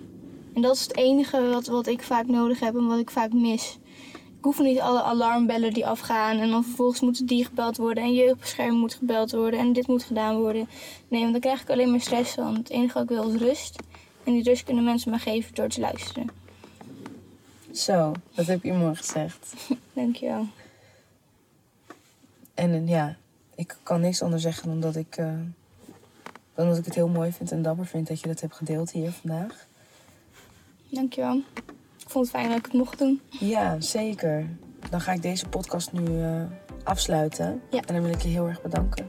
En 0.54 0.62
dat 0.62 0.76
is 0.76 0.82
het 0.82 0.98
enige 0.98 1.50
wat, 1.50 1.68
wat 1.68 1.88
ik 1.88 2.02
vaak 2.02 2.28
nodig 2.28 2.60
heb 2.60 2.76
en 2.76 2.88
wat 2.88 3.00
ik 3.00 3.10
vaak 3.10 3.34
mis. 3.34 3.78
Ik 4.46 4.52
hoef 4.52 4.66
niet 4.66 4.80
alle 4.80 5.02
alarmbellen 5.04 5.74
die 5.74 5.88
afgaan 5.88 6.38
en 6.38 6.50
dan 6.50 6.64
vervolgens 6.64 7.00
moet 7.00 7.28
die 7.28 7.46
gebeld 7.46 7.78
worden 7.78 8.04
en 8.04 8.14
jeugdbescherming 8.14 8.80
moet 8.80 8.94
gebeld 8.94 9.32
worden 9.32 9.60
en 9.60 9.74
dit 9.74 9.88
moet 9.88 10.04
gedaan 10.04 10.38
worden. 10.38 10.70
Nee, 11.08 11.20
want 11.20 11.32
dan 11.32 11.42
krijg 11.42 11.62
ik 11.62 11.70
alleen 11.70 11.92
maar 11.92 12.02
stress 12.02 12.34
van. 12.34 12.56
Het 12.56 12.70
enige 12.70 12.94
wat 12.94 13.04
ik 13.04 13.10
wil 13.10 13.30
is 13.30 13.42
rust. 13.42 13.80
En 14.24 14.34
die 14.34 14.44
rust 14.44 14.64
kunnen 14.64 14.84
mensen 14.84 15.12
me 15.12 15.18
geven 15.18 15.54
door 15.56 15.68
te 15.68 15.80
luisteren. 15.80 16.30
Zo, 17.72 18.12
dat 18.36 18.46
heb 18.46 18.64
je 18.64 18.74
mooi 18.74 18.96
gezegd. 18.96 19.54
Dankjewel. 19.94 20.46
En 22.54 22.74
eh, 22.74 22.88
ja, 22.88 23.16
ik 23.56 23.78
kan 23.84 24.02
niks 24.02 24.22
anders 24.22 24.44
zeggen 24.44 24.70
dan 24.70 24.80
dat 24.80 24.96
ik, 24.96 25.16
dan 26.56 26.68
dat 26.68 26.78
ik 26.78 26.86
het 26.86 26.96
heel 26.96 27.08
mooi 27.08 27.32
vind 27.32 27.52
en 27.52 27.62
dapper 27.62 27.86
vind 27.86 28.08
dat 28.08 28.20
je 28.20 28.28
dat 28.28 28.42
hebt 28.42 28.56
gedeeld 28.56 28.92
hier 28.92 29.12
vandaag. 29.12 29.68
Dankjewel. 30.90 31.42
Ik 32.06 32.12
vond 32.12 32.26
het 32.26 32.36
fijn 32.36 32.50
dat 32.50 32.58
ik 32.58 32.66
het 32.66 32.74
mocht 32.74 33.00
doen. 33.00 33.22
Ja, 33.30 33.76
zeker. 33.80 34.48
Dan 34.90 35.02
ga 35.02 35.12
ik 35.12 35.22
deze 35.22 35.48
podcast 35.48 35.92
nu 35.92 36.22
eh, 36.22 36.42
afsluiten. 36.84 37.62
Ja. 37.70 37.82
En 37.86 37.94
dan 37.94 38.04
wil 38.04 38.14
ik 38.14 38.22
je 38.22 38.28
heel 38.28 38.48
erg 38.48 38.62
bedanken. 38.62 39.06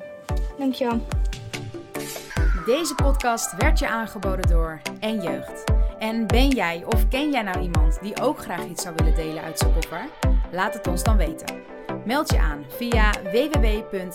Dankjewel. 0.59 1.07
Deze 2.67 2.95
podcast 2.95 3.57
werd 3.57 3.79
je 3.79 3.89
aangeboden 3.89 4.49
door 4.49 4.81
En 5.01 5.23
Jeugd. 5.23 5.65
En 5.99 6.27
ben 6.27 6.49
jij 6.49 6.85
of 6.85 7.09
ken 7.09 7.31
jij 7.31 7.43
nou 7.43 7.61
iemand 7.61 7.99
die 8.03 8.21
ook 8.21 8.39
graag 8.39 8.65
iets 8.67 8.83
zou 8.83 8.95
willen 8.97 9.15
delen 9.15 9.43
uit 9.43 9.59
zijn 9.59 9.73
koffer? 9.75 10.09
Laat 10.53 10.75
het 10.75 10.87
ons 10.87 11.03
dan 11.03 11.17
weten. 11.17 11.61
Meld 12.05 12.31
je 12.31 12.39
aan 12.39 12.65
via 12.69 13.11
www.moraya.nl. 13.23 14.07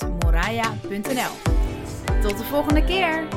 Tot 2.21 2.37
de 2.37 2.43
volgende 2.43 2.83
keer! 2.83 3.27